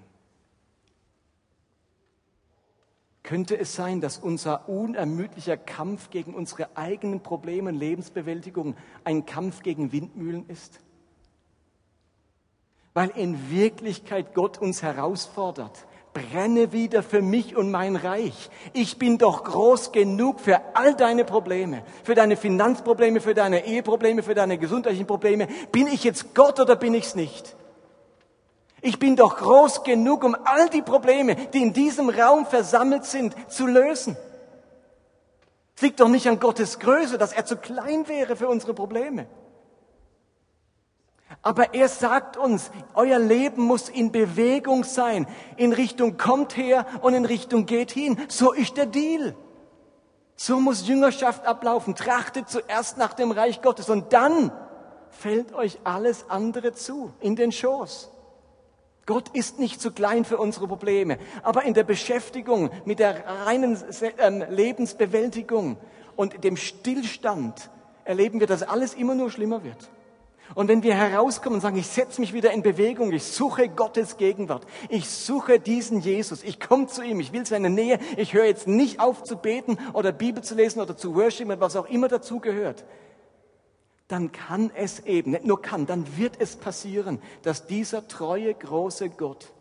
Könnte 3.23 3.57
es 3.57 3.73
sein, 3.73 3.99
dass 3.99 4.19
unser 4.19 4.69
unermüdlicher 4.69 5.57
Kampf 5.57 6.11
gegen 6.11 6.35
unsere 6.35 6.77
eigenen 6.77 7.23
Probleme 7.23 7.71
und 7.71 7.75
Lebensbewältigung 7.75 8.75
ein 9.03 9.25
Kampf 9.25 9.63
gegen 9.63 9.91
Windmühlen 9.91 10.47
ist? 10.47 10.79
Weil 12.97 13.11
in 13.13 13.51
Wirklichkeit 13.51 14.33
Gott 14.33 14.57
uns 14.57 14.81
herausfordert. 14.81 15.85
Brenne 16.15 16.71
wieder 16.71 17.03
für 17.03 17.21
mich 17.21 17.55
und 17.55 17.69
mein 17.69 17.95
Reich. 17.95 18.49
Ich 18.73 18.97
bin 18.97 19.19
doch 19.19 19.43
groß 19.43 19.91
genug 19.91 20.39
für 20.39 20.59
all 20.73 20.95
deine 20.95 21.23
Probleme, 21.23 21.83
für 22.03 22.15
deine 22.15 22.35
Finanzprobleme, 22.35 23.21
für 23.21 23.35
deine 23.35 23.67
Eheprobleme, 23.67 24.23
für 24.23 24.33
deine 24.33 24.57
gesundheitlichen 24.57 25.05
Probleme. 25.05 25.47
Bin 25.71 25.85
ich 25.85 26.03
jetzt 26.03 26.33
Gott 26.33 26.59
oder 26.59 26.75
bin 26.75 26.95
ich's 26.95 27.13
nicht? 27.13 27.55
Ich 28.81 28.97
bin 28.97 29.15
doch 29.15 29.37
groß 29.37 29.83
genug, 29.83 30.23
um 30.23 30.35
all 30.45 30.67
die 30.69 30.81
Probleme, 30.81 31.35
die 31.53 31.61
in 31.61 31.73
diesem 31.73 32.09
Raum 32.09 32.47
versammelt 32.47 33.05
sind, 33.05 33.35
zu 33.47 33.67
lösen. 33.67 34.17
Es 35.75 35.83
liegt 35.83 35.99
doch 35.99 36.09
nicht 36.09 36.27
an 36.27 36.39
Gottes 36.39 36.79
Größe, 36.79 37.19
dass 37.19 37.31
er 37.31 37.45
zu 37.45 37.57
klein 37.57 38.07
wäre 38.07 38.35
für 38.35 38.47
unsere 38.47 38.73
Probleme. 38.73 39.27
Aber 41.41 41.73
er 41.73 41.87
sagt 41.87 42.35
uns, 42.35 42.71
euer 42.93 43.19
Leben 43.19 43.63
muss 43.63 43.89
in 43.89 44.11
Bewegung 44.11 44.83
sein, 44.83 45.27
in 45.55 45.71
Richtung 45.71 46.17
kommt 46.17 46.57
her 46.57 46.85
und 47.01 47.13
in 47.13 47.25
Richtung 47.25 47.65
geht 47.65 47.91
hin. 47.91 48.19
So 48.27 48.51
ist 48.51 48.77
der 48.77 48.85
Deal. 48.85 49.35
So 50.35 50.59
muss 50.59 50.87
Jüngerschaft 50.87 51.45
ablaufen. 51.45 51.95
Trachtet 51.95 52.49
zuerst 52.49 52.97
nach 52.97 53.13
dem 53.13 53.31
Reich 53.31 53.61
Gottes 53.61 53.89
und 53.89 54.13
dann 54.13 54.51
fällt 55.09 55.53
euch 55.53 55.79
alles 55.83 56.29
andere 56.29 56.73
zu, 56.73 57.13
in 57.19 57.35
den 57.35 57.51
Schoß. 57.51 58.11
Gott 59.07 59.29
ist 59.29 59.57
nicht 59.57 59.81
zu 59.81 59.91
klein 59.91 60.25
für 60.25 60.37
unsere 60.37 60.67
Probleme, 60.67 61.17
aber 61.41 61.63
in 61.63 61.73
der 61.73 61.85
Beschäftigung 61.85 62.69
mit 62.83 62.99
der 62.99 63.25
reinen 63.45 63.81
ähm, 64.17 64.43
Lebensbewältigung 64.49 65.77
und 66.17 66.43
dem 66.43 66.57
Stillstand 66.57 67.69
erleben 68.03 68.41
wir, 68.41 68.47
dass 68.47 68.63
alles 68.63 68.93
immer 68.93 69.15
nur 69.15 69.31
schlimmer 69.31 69.63
wird. 69.63 69.89
Und 70.55 70.69
wenn 70.69 70.83
wir 70.83 70.95
herauskommen 70.95 71.57
und 71.57 71.61
sagen, 71.61 71.77
ich 71.77 71.87
setze 71.87 72.21
mich 72.21 72.33
wieder 72.33 72.51
in 72.51 72.63
Bewegung, 72.63 73.11
ich 73.11 73.23
suche 73.23 73.67
Gottes 73.67 74.17
Gegenwart, 74.17 74.65
ich 74.89 75.09
suche 75.09 75.59
diesen 75.59 75.99
Jesus, 75.99 76.43
ich 76.43 76.59
komme 76.59 76.87
zu 76.87 77.01
ihm, 77.01 77.19
ich 77.19 77.33
will 77.33 77.45
seine 77.45 77.69
Nähe, 77.69 77.99
ich 78.15 78.33
höre 78.33 78.45
jetzt 78.45 78.67
nicht 78.67 78.99
auf 78.99 79.23
zu 79.23 79.37
beten 79.37 79.77
oder 79.93 80.11
Bibel 80.11 80.43
zu 80.43 80.55
lesen 80.55 80.79
oder 80.79 80.95
zu 80.95 81.15
worshipen, 81.15 81.59
was 81.59 81.75
auch 81.75 81.87
immer 81.87 82.07
dazu 82.07 82.39
gehört, 82.39 82.85
dann 84.07 84.31
kann 84.31 84.71
es 84.73 85.01
eben, 85.01 85.31
nicht 85.31 85.45
nur 85.45 85.61
kann, 85.61 85.85
dann 85.85 86.17
wird 86.17 86.39
es 86.39 86.55
passieren, 86.55 87.21
dass 87.43 87.67
dieser 87.67 88.07
treue, 88.07 88.53
große 88.53 89.09
Gott 89.09 89.51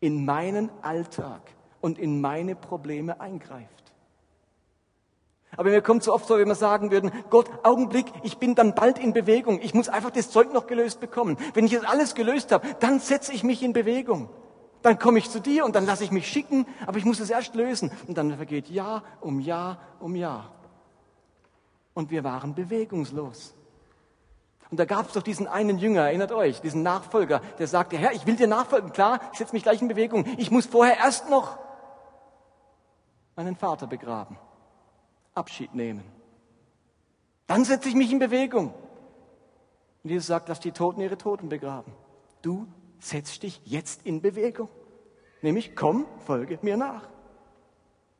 in 0.00 0.24
meinen 0.24 0.68
Alltag 0.82 1.40
und 1.80 1.98
in 1.98 2.20
meine 2.20 2.54
Probleme 2.54 3.20
eingreift. 3.20 3.81
Aber 5.56 5.70
mir 5.70 5.82
kommt 5.82 6.02
so 6.02 6.14
oft 6.14 6.26
so, 6.26 6.38
wenn 6.38 6.48
wir 6.48 6.54
sagen 6.54 6.90
würden, 6.90 7.12
Gott, 7.28 7.46
Augenblick, 7.62 8.06
ich 8.22 8.38
bin 8.38 8.54
dann 8.54 8.74
bald 8.74 8.98
in 8.98 9.12
Bewegung. 9.12 9.60
Ich 9.62 9.74
muss 9.74 9.88
einfach 9.88 10.10
das 10.10 10.30
Zeug 10.30 10.52
noch 10.52 10.66
gelöst 10.66 11.00
bekommen. 11.00 11.36
Wenn 11.52 11.66
ich 11.66 11.72
jetzt 11.72 11.86
alles 11.86 12.14
gelöst 12.14 12.52
habe, 12.52 12.66
dann 12.80 13.00
setze 13.00 13.32
ich 13.32 13.44
mich 13.44 13.62
in 13.62 13.72
Bewegung. 13.74 14.30
Dann 14.80 14.98
komme 14.98 15.18
ich 15.18 15.30
zu 15.30 15.40
dir 15.40 15.64
und 15.64 15.76
dann 15.76 15.84
lasse 15.84 16.04
ich 16.04 16.10
mich 16.10 16.26
schicken, 16.26 16.66
aber 16.86 16.98
ich 16.98 17.04
muss 17.04 17.20
es 17.20 17.30
erst 17.30 17.54
lösen. 17.54 17.92
Und 18.08 18.16
dann 18.16 18.34
vergeht 18.34 18.68
Jahr 18.68 19.04
um 19.20 19.40
Jahr 19.40 19.78
um 20.00 20.16
Jahr. 20.16 20.52
Und 21.94 22.10
wir 22.10 22.24
waren 22.24 22.54
bewegungslos. 22.54 23.54
Und 24.70 24.80
da 24.80 24.86
gab 24.86 25.08
es 25.08 25.12
doch 25.12 25.22
diesen 25.22 25.46
einen 25.46 25.76
Jünger, 25.78 26.06
erinnert 26.06 26.32
euch, 26.32 26.62
diesen 26.62 26.82
Nachfolger, 26.82 27.42
der 27.58 27.66
sagte, 27.66 27.98
Herr, 27.98 28.12
ich 28.12 28.26
will 28.26 28.36
dir 28.36 28.46
nachfolgen, 28.46 28.90
klar, 28.90 29.20
ich 29.32 29.38
setze 29.38 29.52
mich 29.52 29.62
gleich 29.62 29.82
in 29.82 29.88
Bewegung. 29.88 30.24
Ich 30.38 30.50
muss 30.50 30.64
vorher 30.64 30.96
erst 30.96 31.28
noch 31.28 31.58
meinen 33.36 33.54
Vater 33.54 33.86
begraben. 33.86 34.38
Abschied 35.34 35.74
nehmen. 35.74 36.04
Dann 37.46 37.64
setze 37.64 37.88
ich 37.88 37.94
mich 37.94 38.12
in 38.12 38.18
Bewegung. 38.18 38.72
Und 40.02 40.10
Jesus 40.10 40.26
sagt, 40.26 40.48
lass 40.48 40.60
die 40.60 40.72
Toten 40.72 41.00
ihre 41.00 41.18
Toten 41.18 41.48
begraben. 41.48 41.92
Du 42.42 42.66
setzt 42.98 43.42
dich 43.42 43.60
jetzt 43.64 44.04
in 44.04 44.20
Bewegung. 44.20 44.68
Nämlich, 45.42 45.74
komm, 45.76 46.06
folge 46.24 46.58
mir 46.62 46.76
nach. 46.76 47.08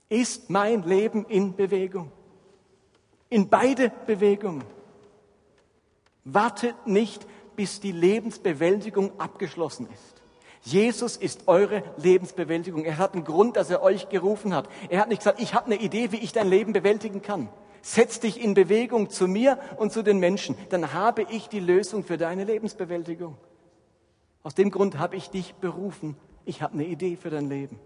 Ist 0.09 0.51
mein 0.51 0.83
Leben 0.83 1.25
in 1.27 1.57
Bewegung? 1.57 2.13
In 3.31 3.49
beide 3.49 3.91
Bewegungen. 4.07 4.65
Wartet 6.25 6.87
nicht, 6.87 7.27
bis 7.57 7.81
die 7.81 7.93
Lebensbewältigung 7.93 9.19
abgeschlossen 9.19 9.89
ist. 9.93 10.22
Jesus 10.63 11.17
ist 11.17 11.49
eure 11.49 11.83
Lebensbewältigung. 11.97 12.85
Er 12.85 12.99
hat 12.99 13.15
einen 13.15 13.25
Grund, 13.25 13.57
dass 13.57 13.69
er 13.69 13.83
euch 13.83 14.09
gerufen 14.09 14.55
hat. 14.55 14.69
Er 14.89 15.01
hat 15.01 15.09
nicht 15.09 15.19
gesagt, 15.19 15.41
ich 15.41 15.55
habe 15.55 15.67
eine 15.67 15.77
Idee, 15.77 16.13
wie 16.13 16.19
ich 16.19 16.33
dein 16.33 16.49
Leben 16.49 16.73
bewältigen 16.73 17.21
kann. 17.21 17.49
Setz 17.83 18.21
dich 18.21 18.41
in 18.41 18.55
Bewegung 18.55 19.11
zu 19.11 19.27
mir 19.27 19.59
und 19.77 19.93
zu 19.93 20.05
den 20.05 20.21
Menschen. 20.21 20.57
Dann 20.71 20.93
habe 20.93 21.23
ich 21.25 21.49
die 21.49 21.59
Lösung 21.59 22.05
für 22.05 22.17
deine 22.17 22.45
Lebensbewältigung. 22.45 23.37
Aus 24.45 24.55
dem 24.55 24.71
Grund 24.71 24.99
habe 24.99 25.17
ich 25.17 25.31
dich 25.31 25.55
berufen. 25.57 26.17
Ich 26.45 26.63
habe 26.63 26.75
eine 26.75 26.87
Idee 26.87 27.17
für 27.17 27.31
dein 27.31 27.49
Leben. 27.49 27.81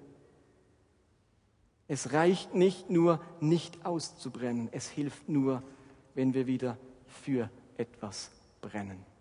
Es 1.88 2.12
reicht 2.12 2.54
nicht 2.54 2.90
nur, 2.90 3.20
nicht 3.40 3.86
auszubrennen. 3.86 4.68
Es 4.72 4.88
hilft 4.88 5.30
nur, 5.30 5.62
wenn 6.14 6.34
wir 6.34 6.46
wieder 6.46 6.76
für 7.06 7.48
etwas 7.78 8.30
brennen. 8.60 9.15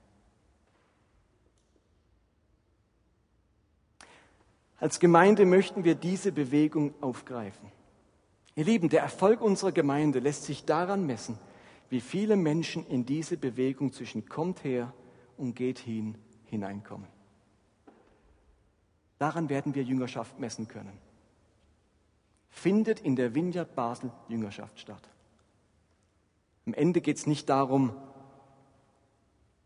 Als 4.78 5.00
Gemeinde 5.00 5.46
möchten 5.46 5.84
wir 5.84 5.96
diese 5.96 6.32
Bewegung 6.32 6.94
aufgreifen. 7.02 7.72
Ihr 8.56 8.66
Lieben, 8.66 8.90
der 8.90 9.02
Erfolg 9.02 9.42
unserer 9.42 9.72
Gemeinde 9.72 10.20
lässt 10.20 10.44
sich 10.44 10.66
daran 10.66 11.06
messen, 11.06 11.38
wie 11.90 12.02
viele 12.02 12.36
Menschen 12.36 12.86
in 12.88 13.06
diese 13.06 13.38
Bewegung 13.38 13.94
zwischen 13.94 14.28
kommt 14.28 14.64
her 14.64 14.94
und 15.38 15.56
geht 15.56 15.80
hin 15.80 16.18
hineinkommen. 16.46 17.08
Daran 19.18 19.50
werden 19.50 19.76
wir 19.76 19.84
Jüngerschaft 19.84 20.40
messen 20.40 20.68
können. 20.68 20.98
Findet 22.50 23.00
in 23.00 23.16
der 23.16 23.36
Vineyard 23.36 23.76
Basel 23.76 24.12
Jüngerschaft 24.30 24.80
statt. 24.80 25.10
Am 26.66 26.74
Ende 26.74 27.02
geht 27.02 27.18
es 27.18 27.28
nicht 27.28 27.50
darum, 27.50 27.94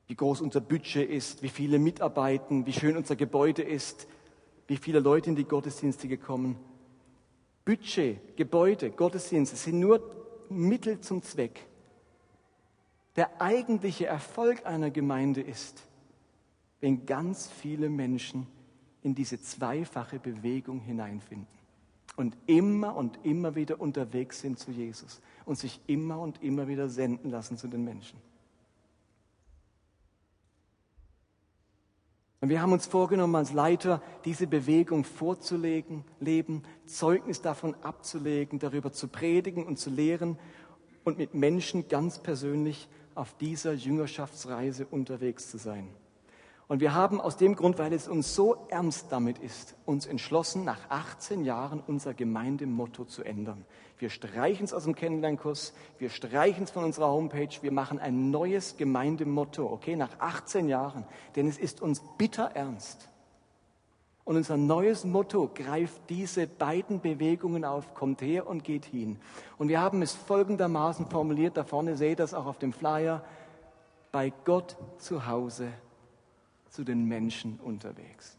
wie 0.08 0.16
groß 0.16 0.42
unser 0.42 0.62
Budget 0.62 1.10
ist, 1.10 1.44
wie 1.44 1.50
viele 1.50 1.78
mitarbeiten, 1.78 2.66
wie 2.66 2.74
schön 2.74 2.98
unser 2.98 3.16
Gebäude 3.16 3.62
ist, 3.62 4.08
wie 4.70 4.78
viele 4.78 5.00
Leute 5.00 5.32
in 5.32 5.36
die 5.36 5.46
Gottesdienste 5.46 6.16
kommen. 6.18 6.56
Budget, 7.66 8.38
Gebäude, 8.38 8.92
Gottesdienste 8.92 9.56
sind 9.56 9.80
nur 9.80 10.00
Mittel 10.48 11.00
zum 11.02 11.24
Zweck. 11.24 11.66
Der 13.16 13.42
eigentliche 13.42 14.06
Erfolg 14.06 14.66
einer 14.68 14.92
Gemeinde 14.92 15.42
ist, 15.42 15.84
wenn 16.82 17.08
ganz 17.08 17.50
viele 17.50 17.90
Menschen 17.90 18.46
in 19.02 19.16
diese 19.16 19.42
zweifache 19.42 20.20
Bewegung 20.20 20.82
hineinfinden 20.82 21.48
und 22.16 22.38
immer 22.46 22.96
und 22.96 23.20
immer 23.24 23.56
wieder 23.56 23.82
unterwegs 23.82 24.42
sind 24.42 24.60
zu 24.60 24.70
Jesus 24.70 25.20
und 25.46 25.58
sich 25.58 25.82
immer 25.88 26.20
und 26.20 26.44
immer 26.44 26.68
wieder 26.68 26.90
senden 26.90 27.32
lassen 27.32 27.58
zu 27.58 27.68
den 27.68 27.84
Menschen. 27.84 28.20
Und 32.42 32.50
wir 32.50 32.62
haben 32.62 32.72
uns 32.72 32.88
vorgenommen, 32.88 33.36
als 33.36 33.52
Leiter 33.52 34.02
diese 34.24 34.48
Bewegung 34.48 35.04
vorzulegen, 35.04 36.06
leben, 36.22 36.64
Zeugnis 36.86 37.42
davon 37.42 37.76
abzulegen, 37.84 38.60
darüber 38.60 38.94
zu 38.94 39.10
predigen 39.10 39.66
und 39.66 39.78
zu 39.78 39.90
lehren 39.90 40.40
und 41.04 41.18
mit 41.18 41.34
Menschen 41.34 41.90
ganz 41.90 42.20
persönlich 42.20 42.88
auf 43.14 43.36
dieser 43.38 43.74
Jüngerschaftsreise 43.74 44.86
unterwegs 44.86 45.52
zu 45.52 45.58
sein. 45.58 45.90
Und 46.70 46.82
wir 46.82 46.94
haben 46.94 47.20
aus 47.20 47.36
dem 47.36 47.56
Grund, 47.56 47.80
weil 47.80 47.92
es 47.94 48.08
uns 48.08 48.36
so 48.36 48.68
ernst 48.70 49.08
damit 49.10 49.40
ist, 49.40 49.76
uns 49.88 50.06
entschlossen, 50.06 50.64
nach 50.64 50.88
18 50.90 51.44
Jahren 51.44 51.82
unser 51.86 52.14
Gemeindemotto 52.14 53.06
zu 53.06 53.24
ändern. 53.24 53.66
Wir 53.98 54.12
streichen 54.12 54.66
es 54.66 54.74
aus 54.74 54.84
dem 54.84 54.94
Kennenlernkurs, 54.94 55.74
wir 55.98 56.12
streichen 56.12 56.66
es 56.66 56.70
von 56.70 56.84
unserer 56.84 57.08
Homepage, 57.08 57.50
wir 57.62 57.72
machen 57.72 57.98
ein 57.98 58.30
neues 58.30 58.78
Gemeindemotto, 58.78 59.66
okay, 59.66 59.96
nach 59.96 60.20
18 60.20 60.70
Jahren. 60.70 61.06
Denn 61.36 61.48
es 61.48 61.58
ist 61.58 61.82
uns 61.82 62.04
bitter 62.20 62.52
ernst. 62.54 63.10
Und 64.24 64.38
unser 64.38 64.56
neues 64.56 65.06
Motto 65.06 65.50
greift 65.52 66.00
diese 66.10 66.46
beiden 66.46 67.02
Bewegungen 67.02 67.66
auf, 67.66 67.96
kommt 67.96 68.22
her 68.22 68.46
und 68.46 68.64
geht 68.64 68.86
hin. 68.86 69.20
Und 69.58 69.70
wir 69.70 69.82
haben 69.82 70.04
es 70.04 70.14
folgendermaßen 70.14 71.08
formuliert, 71.08 71.58
da 71.58 71.64
vorne 71.64 71.98
seht 71.98 72.12
ihr 72.12 72.16
das 72.18 72.36
auch 72.36 72.46
auf 72.46 72.60
dem 72.60 72.74
Flyer, 72.74 73.24
bei 74.12 74.32
Gott 74.46 74.78
zu 75.00 75.26
Hause 75.26 75.70
zu 76.70 76.84
den 76.84 77.06
Menschen 77.06 77.60
unterwegs. 77.60 78.38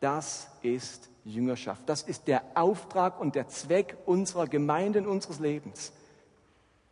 Das 0.00 0.48
ist 0.62 1.08
Jüngerschaft. 1.24 1.88
Das 1.88 2.02
ist 2.02 2.28
der 2.28 2.42
Auftrag 2.54 3.18
und 3.18 3.34
der 3.34 3.48
Zweck 3.48 3.96
unserer 4.04 4.46
Gemeinden, 4.46 5.06
unseres 5.06 5.40
Lebens. 5.40 5.92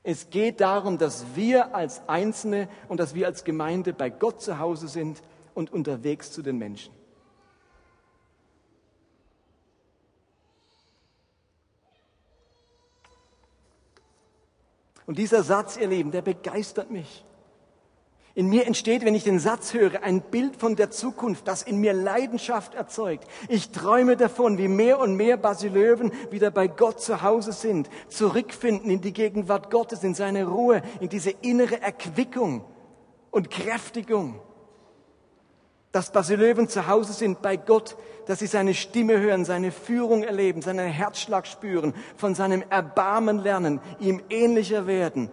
Es 0.03 0.31
geht 0.31 0.61
darum, 0.61 0.99
dass 0.99 1.37
wir 1.37 1.75
als 1.75 2.09
Einzelne 2.09 2.69
und 2.89 2.99
dass 2.99 3.15
wir 3.15 3.27
als 3.27 3.45
Gemeinde 3.45 3.93
bei 3.93 4.11
Gott 4.11 4.41
zu 4.41 4.59
Hause 4.59 4.89
sind 4.89 5.23
und 5.55 5.73
unterwegs 5.73 6.33
zu 6.33 6.43
den 6.43 6.59
Menschen. 6.59 6.93
Und 15.07 15.19
dieser 15.19 15.43
Satz, 15.43 15.77
ihr 15.77 15.89
Lieben, 15.89 16.11
der 16.11 16.23
begeistert 16.23 16.91
mich. 16.91 17.25
In 18.35 18.49
mir 18.49 18.67
entsteht, 18.67 19.05
wenn 19.05 19.15
ich 19.15 19.25
den 19.25 19.39
Satz 19.39 19.75
höre, 19.75 20.03
ein 20.03 20.23
Bild 20.23 20.57
von 20.57 20.75
der 20.75 20.91
Zukunft, 20.91 21.47
das 21.47 21.63
in 21.63 21.77
mir 21.77 21.93
Leidenschaft 21.93 22.75
erzeugt. 22.75 23.29
Ich 23.49 23.71
träume 23.73 24.17
davon, 24.17 24.57
wie 24.57 24.69
mehr 24.69 24.99
und 25.01 25.17
mehr 25.17 25.37
Basilöwen 25.37 26.13
wieder 26.31 26.51
bei 26.51 26.67
Gott 26.67 27.01
zu 27.01 27.21
Hause 27.21 27.53
sind, 27.53 27.91
zurückfinden 28.09 28.91
in 28.91 29.03
die 29.03 29.13
Gegenwart 29.13 29.71
Gottes, 29.71 30.03
in 30.03 30.15
seine 30.15 30.47
Ruhe, 30.47 30.81
in 31.01 31.11
diese 31.11 31.31
innere 31.31 31.83
Erquickung 31.83 32.65
und 33.31 33.51
Kräftigung. 33.51 34.41
Dass 35.91 36.11
Basilöwen 36.11 36.69
zu 36.69 36.87
Hause 36.87 37.13
sind 37.13 37.43
bei 37.43 37.59
Gott, 37.59 37.99
dass 38.25 38.39
sie 38.39 38.47
seine 38.47 38.73
Stimme 38.73 39.21
hören, 39.21 39.45
seine 39.45 39.71
Führung 39.71 40.23
erleben, 40.23 40.63
seinen 40.63 40.89
Herzschlag 40.89 41.47
spüren, 41.47 41.93
von 42.17 42.35
seinem 42.35 42.65
Erbarmen 42.71 43.39
lernen, 43.41 43.79
ihm 44.01 44.23
ähnlicher 44.31 44.87
werden, 44.87 45.31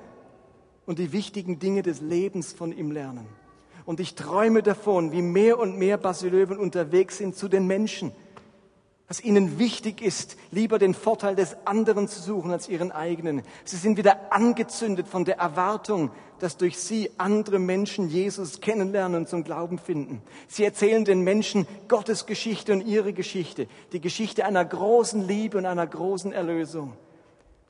und 0.90 0.98
die 0.98 1.12
wichtigen 1.12 1.60
Dinge 1.60 1.84
des 1.84 2.02
Lebens 2.02 2.52
von 2.52 2.76
ihm 2.76 2.90
lernen. 2.90 3.28
Und 3.86 4.00
ich 4.00 4.16
träume 4.16 4.64
davon, 4.64 5.12
wie 5.12 5.22
mehr 5.22 5.60
und 5.60 5.78
mehr 5.78 5.98
Basilöwen 5.98 6.58
unterwegs 6.58 7.20
sind 7.20 7.36
zu 7.36 7.48
den 7.48 7.68
Menschen, 7.68 8.12
dass 9.08 9.24
ihnen 9.24 9.60
wichtig 9.60 10.02
ist, 10.02 10.36
lieber 10.50 10.80
den 10.80 10.96
Vorteil 10.96 11.36
des 11.36 11.56
anderen 11.66 12.08
zu 12.08 12.20
suchen 12.20 12.50
als 12.50 12.68
ihren 12.68 12.92
eigenen. 12.92 13.44
Sie 13.66 13.76
sind 13.76 14.00
wieder 14.00 14.34
angezündet 14.34 15.08
von 15.08 15.26
der 15.26 15.38
Erwartung, 15.38 16.10
dass 16.40 16.58
durch 16.58 16.80
sie 16.80 17.12
andere 17.20 17.60
Menschen 17.60 18.10
Jesus 18.10 18.60
kennenlernen 18.60 19.22
und 19.22 19.30
zum 19.30 19.44
Glauben 19.44 19.78
finden. 19.78 20.24
Sie 20.48 20.64
erzählen 20.64 21.06
den 21.06 21.22
Menschen 21.22 21.68
Gottes 21.88 22.26
Geschichte 22.26 22.74
und 22.74 22.82
ihre 22.82 23.14
Geschichte, 23.14 23.68
die 23.92 24.02
Geschichte 24.02 24.44
einer 24.44 24.66
großen 24.66 25.28
Liebe 25.28 25.60
und 25.60 25.68
einer 25.68 25.86
großen 25.86 26.34
Erlösung. 26.34 26.94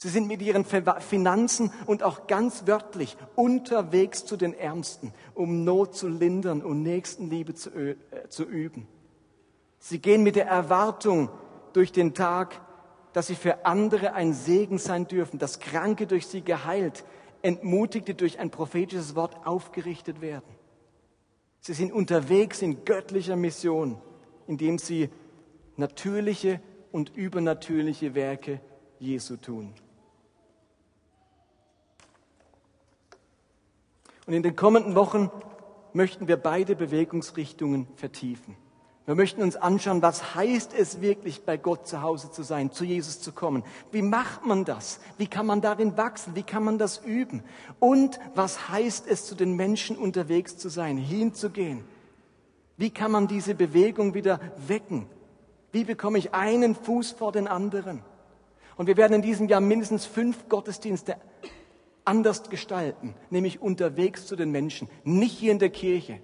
Sie 0.02 0.08
sind 0.08 0.28
mit 0.28 0.42
ihren 0.42 0.64
Finanzen 0.64 1.74
und 1.86 2.04
auch 2.04 2.26
ganz 2.26 2.66
wörtlich 2.66 3.18
unterwegs 3.36 4.26
zu 4.26 4.38
den 4.38 4.54
Ärmsten, 4.54 5.14
um 5.36 5.66
Not 5.66 5.94
zu 5.94 6.08
lindern 6.08 6.62
und 6.62 6.84
Nächstenliebe 6.84 7.54
zu, 7.54 7.70
äh, 7.72 7.98
zu 8.30 8.46
üben. 8.46 8.88
Sie 9.78 10.00
gehen 10.00 10.24
mit 10.24 10.38
der 10.38 10.48
Erwartung 10.48 11.28
durch 11.74 11.92
den 11.92 12.14
Tag, 12.14 12.62
dass 13.12 13.28
sie 13.28 13.36
für 13.36 13.66
andere 13.66 14.14
ein 14.14 14.32
Segen 14.32 14.78
sein 14.78 15.06
dürfen, 15.06 15.38
dass 15.38 15.60
Kranke 15.60 16.08
durch 16.08 16.28
sie 16.28 16.44
geheilt, 16.44 17.04
Entmutigte 17.42 18.16
durch 18.16 18.40
ein 18.40 18.52
prophetisches 18.52 19.16
Wort 19.16 19.46
aufgerichtet 19.46 20.22
werden. 20.22 20.56
Sie 21.60 21.74
sind 21.74 21.92
unterwegs 21.92 22.62
in 22.62 22.86
göttlicher 22.86 23.36
Mission, 23.36 23.98
indem 24.48 24.78
sie 24.78 25.10
natürliche 25.76 26.62
und 26.94 27.18
übernatürliche 27.18 28.16
Werke 28.16 28.62
Jesu 28.98 29.36
tun. 29.36 29.74
Und 34.30 34.36
in 34.36 34.44
den 34.44 34.56
kommenden 34.56 34.94
Wochen 34.94 35.32
möchten 35.92 36.28
wir 36.28 36.38
beide 36.38 36.76
Bewegungsrichtungen 36.76 37.88
vertiefen. 37.96 38.56
Wir 39.08 39.16
möchten 39.16 39.42
uns 39.42 39.56
anschauen, 39.56 40.04
was 40.04 40.36
heißt 40.36 40.76
es 40.76 41.02
wirklich, 41.02 41.46
bei 41.46 41.58
Gott 41.58 41.88
zu 41.88 42.04
Hause 42.04 42.30
zu 42.30 42.44
sein, 42.44 42.72
zu 42.72 42.84
Jesus 42.84 43.22
zu 43.22 43.32
kommen. 43.32 43.64
Wie 43.92 44.04
macht 44.04 44.46
man 44.46 44.66
das? 44.66 45.00
Wie 45.18 45.26
kann 45.26 45.48
man 45.48 45.62
darin 45.62 45.98
wachsen? 45.98 46.36
Wie 46.36 46.44
kann 46.44 46.64
man 46.64 46.78
das 46.78 47.00
üben? 47.00 47.42
Und 47.80 48.20
was 48.36 48.70
heißt 48.70 49.08
es, 49.08 49.26
zu 49.26 49.34
den 49.34 49.56
Menschen 49.56 49.98
unterwegs 49.98 50.58
zu 50.58 50.70
sein, 50.70 50.98
hinzugehen? 50.98 51.84
Wie 52.78 52.92
kann 52.92 53.10
man 53.10 53.28
diese 53.28 53.56
Bewegung 53.56 54.14
wieder 54.14 54.40
wecken? 54.68 55.08
Wie 55.72 55.86
bekomme 55.86 56.20
ich 56.20 56.36
einen 56.36 56.76
Fuß 56.76 57.14
vor 57.14 57.32
den 57.32 57.48
anderen? 57.48 58.04
Und 58.78 58.86
wir 58.86 58.96
werden 58.96 59.14
in 59.14 59.22
diesem 59.24 59.48
Jahr 59.48 59.60
mindestens 59.60 60.06
fünf 60.06 60.48
Gottesdienste 60.50 61.16
anders 62.06 62.50
gestalten, 62.50 63.16
nämlich 63.30 63.62
unterwegs 63.62 64.26
zu 64.26 64.36
den 64.36 64.52
Menschen, 64.52 64.90
nicht 65.04 65.38
hier 65.38 65.52
in 65.52 65.60
der 65.60 65.70
Kirche, 65.70 66.20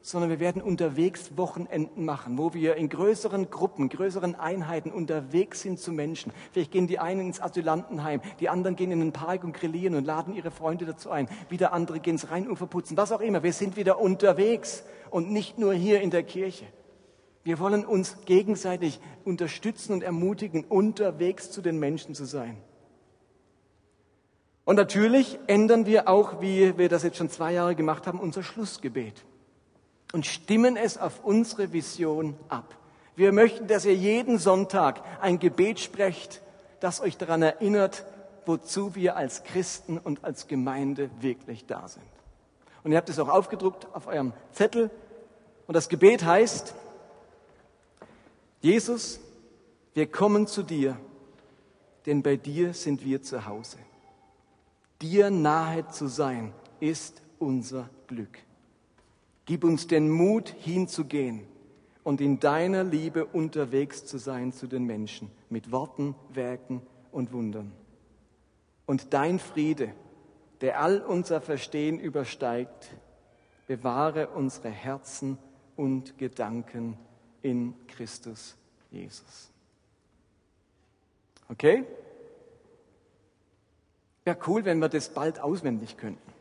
sondern 0.00 0.30
wir 0.30 0.40
werden 0.40 0.62
unterwegs 0.62 1.36
Wochenenden 1.36 2.04
machen, 2.04 2.38
wo 2.38 2.54
wir 2.54 2.76
in 2.76 2.88
größeren 2.88 3.50
Gruppen, 3.50 3.88
größeren 3.88 4.34
Einheiten 4.36 4.90
unterwegs 4.90 5.60
sind 5.60 5.78
zu 5.78 5.92
Menschen. 5.92 6.32
Vielleicht 6.52 6.70
gehen 6.70 6.86
die 6.86 6.98
einen 6.98 7.20
ins 7.20 7.40
Asylantenheim, 7.40 8.20
die 8.40 8.48
anderen 8.48 8.76
gehen 8.76 8.90
in 8.90 9.00
den 9.00 9.12
Park 9.12 9.44
und 9.44 9.52
grillieren 9.52 9.94
und 9.94 10.04
laden 10.04 10.34
ihre 10.34 10.50
Freunde 10.50 10.86
dazu 10.86 11.10
ein. 11.10 11.28
Wieder 11.50 11.72
andere 11.72 12.00
gehen 12.00 12.14
ins 12.14 12.30
Rheinufer 12.30 12.66
putzen, 12.66 12.96
was 12.96 13.12
auch 13.12 13.20
immer. 13.20 13.42
Wir 13.42 13.52
sind 13.52 13.76
wieder 13.76 14.00
unterwegs 14.00 14.84
und 15.10 15.30
nicht 15.30 15.58
nur 15.58 15.74
hier 15.74 16.00
in 16.00 16.10
der 16.10 16.22
Kirche. 16.22 16.64
Wir 17.44 17.58
wollen 17.58 17.84
uns 17.84 18.24
gegenseitig 18.24 19.00
unterstützen 19.24 19.92
und 19.92 20.02
ermutigen, 20.02 20.64
unterwegs 20.64 21.50
zu 21.50 21.62
den 21.62 21.78
Menschen 21.78 22.14
zu 22.14 22.24
sein. 22.24 22.58
Und 24.68 24.76
natürlich 24.76 25.38
ändern 25.46 25.86
wir 25.86 26.08
auch, 26.08 26.42
wie 26.42 26.76
wir 26.76 26.90
das 26.90 27.02
jetzt 27.02 27.16
schon 27.16 27.30
zwei 27.30 27.54
Jahre 27.54 27.74
gemacht 27.74 28.06
haben, 28.06 28.20
unser 28.20 28.42
Schlussgebet 28.42 29.24
und 30.12 30.26
stimmen 30.26 30.76
es 30.76 30.98
auf 30.98 31.24
unsere 31.24 31.72
Vision 31.72 32.36
ab. 32.50 32.76
Wir 33.16 33.32
möchten, 33.32 33.66
dass 33.66 33.86
ihr 33.86 33.94
jeden 33.94 34.36
Sonntag 34.36 35.00
ein 35.22 35.38
Gebet 35.38 35.80
sprecht, 35.80 36.42
das 36.80 37.00
euch 37.00 37.16
daran 37.16 37.40
erinnert, 37.40 38.04
wozu 38.44 38.94
wir 38.94 39.16
als 39.16 39.42
Christen 39.42 39.96
und 39.96 40.22
als 40.22 40.48
Gemeinde 40.48 41.08
wirklich 41.18 41.64
da 41.64 41.88
sind. 41.88 42.04
Und 42.84 42.92
ihr 42.92 42.98
habt 42.98 43.08
es 43.08 43.18
auch 43.18 43.30
aufgedruckt 43.30 43.86
auf 43.94 44.06
eurem 44.06 44.34
Zettel. 44.52 44.90
Und 45.66 45.76
das 45.76 45.88
Gebet 45.88 46.26
heißt, 46.26 46.74
Jesus, 48.60 49.18
wir 49.94 50.12
kommen 50.12 50.46
zu 50.46 50.62
dir, 50.62 50.98
denn 52.04 52.22
bei 52.22 52.36
dir 52.36 52.74
sind 52.74 53.02
wir 53.02 53.22
zu 53.22 53.46
Hause. 53.46 53.78
Dir 55.00 55.30
nahe 55.30 55.86
zu 55.88 56.08
sein 56.08 56.52
ist 56.80 57.22
unser 57.38 57.88
Glück. 58.06 58.38
Gib 59.44 59.64
uns 59.64 59.86
den 59.86 60.10
Mut 60.10 60.48
hinzugehen 60.48 61.46
und 62.02 62.20
in 62.20 62.40
deiner 62.40 62.84
Liebe 62.84 63.24
unterwegs 63.24 64.04
zu 64.04 64.18
sein 64.18 64.52
zu 64.52 64.66
den 64.66 64.84
Menschen 64.84 65.30
mit 65.50 65.70
Worten, 65.70 66.14
Werken 66.30 66.82
und 67.12 67.32
Wundern. 67.32 67.72
Und 68.86 69.14
dein 69.14 69.38
Friede, 69.38 69.92
der 70.60 70.80
all 70.80 71.00
unser 71.00 71.40
Verstehen 71.40 72.00
übersteigt, 72.00 72.88
bewahre 73.66 74.28
unsere 74.28 74.70
Herzen 74.70 75.38
und 75.76 76.18
Gedanken 76.18 76.96
in 77.42 77.74
Christus 77.86 78.56
Jesus. 78.90 79.50
Okay? 81.48 81.84
Wäre 84.28 84.36
cool, 84.46 84.66
wenn 84.66 84.78
wir 84.78 84.90
das 84.90 85.08
bald 85.08 85.40
auswendig 85.40 85.96
könnten. 85.96 86.34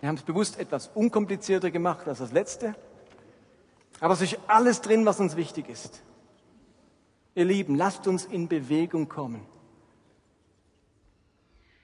Wir 0.00 0.08
haben 0.08 0.16
es 0.16 0.24
bewusst 0.24 0.58
etwas 0.58 0.88
unkomplizierter 0.88 1.70
gemacht 1.70 2.08
als 2.08 2.18
das 2.18 2.32
letzte. 2.32 2.74
Aber 4.00 4.14
es 4.14 4.20
ist 4.20 4.36
alles 4.48 4.80
drin, 4.80 5.06
was 5.06 5.20
uns 5.20 5.36
wichtig 5.36 5.68
ist. 5.68 6.02
Ihr 7.36 7.44
Lieben, 7.44 7.76
lasst 7.76 8.08
uns 8.08 8.24
in 8.24 8.48
Bewegung 8.48 9.08
kommen. 9.08 9.46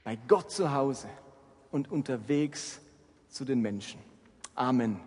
Bei 0.03 0.18
Gott 0.27 0.51
zu 0.51 0.73
Hause 0.73 1.07
und 1.71 1.93
unterwegs 1.93 2.81
zu 3.29 3.45
den 3.45 3.61
Menschen. 3.61 4.01
Amen. 4.57 4.99